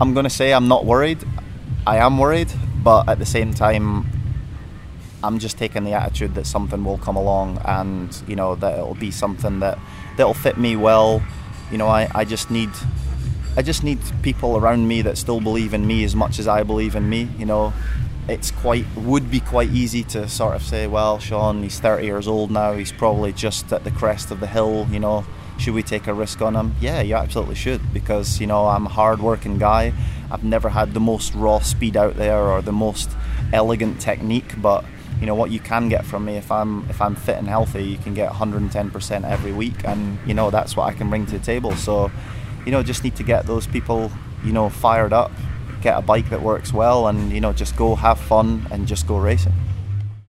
I'm 0.00 0.14
going 0.14 0.24
to 0.24 0.30
say 0.30 0.52
I'm 0.52 0.68
not 0.68 0.84
worried. 0.84 1.18
I 1.86 1.98
am 1.98 2.18
worried, 2.18 2.52
but 2.82 3.08
at 3.08 3.18
the 3.18 3.26
same 3.26 3.52
time, 3.52 4.06
I'm 5.22 5.38
just 5.38 5.58
taking 5.58 5.84
the 5.84 5.92
attitude 5.92 6.34
that 6.34 6.46
something 6.46 6.84
will 6.84 6.98
come 6.98 7.16
along, 7.16 7.58
and 7.64 8.16
you 8.26 8.36
know 8.36 8.54
that 8.56 8.78
it'll 8.78 8.94
be 8.94 9.10
something 9.10 9.60
that 9.60 9.78
that'll 10.20 10.34
fit 10.34 10.58
me 10.58 10.76
well. 10.76 11.22
You 11.72 11.78
know, 11.78 11.88
I, 11.88 12.06
I 12.14 12.24
just 12.26 12.50
need 12.50 12.68
I 13.56 13.62
just 13.62 13.82
need 13.82 13.98
people 14.22 14.58
around 14.58 14.86
me 14.86 15.00
that 15.02 15.16
still 15.16 15.40
believe 15.40 15.72
in 15.72 15.86
me 15.86 16.04
as 16.04 16.14
much 16.14 16.38
as 16.38 16.46
I 16.46 16.62
believe 16.62 16.94
in 16.94 17.08
me. 17.08 17.28
You 17.38 17.46
know, 17.46 17.72
it's 18.28 18.50
quite 18.50 18.84
would 18.96 19.30
be 19.30 19.40
quite 19.40 19.70
easy 19.70 20.04
to 20.04 20.28
sort 20.28 20.54
of 20.54 20.62
say, 20.62 20.86
well, 20.86 21.18
Shaun, 21.18 21.62
he's 21.62 21.80
30 21.80 22.04
years 22.04 22.28
old 22.28 22.50
now. 22.50 22.74
He's 22.74 22.92
probably 22.92 23.32
just 23.32 23.72
at 23.72 23.82
the 23.82 23.90
crest 23.90 24.30
of 24.30 24.40
the 24.40 24.46
hill. 24.46 24.86
You 24.90 25.00
know, 25.00 25.24
should 25.58 25.72
we 25.72 25.82
take 25.82 26.06
a 26.06 26.12
risk 26.12 26.42
on 26.42 26.54
him? 26.54 26.74
Yeah, 26.82 27.00
you 27.00 27.14
absolutely 27.14 27.54
should 27.54 27.92
because 27.94 28.40
you 28.40 28.46
know 28.46 28.66
I'm 28.66 28.86
a 28.86 28.90
hard-working 28.90 29.58
guy. 29.58 29.94
I've 30.30 30.44
never 30.44 30.68
had 30.68 30.92
the 30.92 31.00
most 31.00 31.34
raw 31.34 31.60
speed 31.60 31.96
out 31.96 32.16
there 32.16 32.42
or 32.42 32.60
the 32.60 32.72
most 32.72 33.10
elegant 33.54 34.00
technique, 34.02 34.60
but 34.60 34.84
you 35.20 35.26
know 35.26 35.34
what 35.34 35.50
you 35.50 35.60
can 35.60 35.88
get 35.88 36.04
from 36.06 36.24
me 36.24 36.36
if 36.36 36.50
I'm 36.50 36.88
if 36.88 37.00
I'm 37.02 37.14
fit 37.14 37.36
and 37.36 37.46
healthy, 37.46 37.84
you 37.84 37.98
can 37.98 38.14
get 38.14 38.32
110% 38.32 39.24
every 39.28 39.52
week, 39.52 39.84
and 39.84 40.18
you 40.26 40.34
know 40.34 40.50
that's 40.50 40.76
what 40.76 40.84
I 40.84 40.92
can 40.92 41.10
bring 41.10 41.26
to 41.26 41.32
the 41.38 41.44
table. 41.44 41.76
So, 41.76 42.10
you 42.64 42.72
know, 42.72 42.82
just 42.82 43.04
need 43.04 43.16
to 43.16 43.22
get 43.22 43.46
those 43.46 43.66
people, 43.66 44.10
you 44.44 44.52
know, 44.52 44.70
fired 44.70 45.12
up, 45.12 45.30
get 45.82 45.98
a 45.98 46.02
bike 46.02 46.30
that 46.30 46.42
works 46.42 46.72
well, 46.72 47.06
and 47.06 47.32
you 47.32 47.40
know, 47.40 47.52
just 47.52 47.76
go 47.76 47.94
have 47.94 48.18
fun 48.18 48.66
and 48.70 48.86
just 48.86 49.06
go 49.06 49.18
racing. 49.18 49.52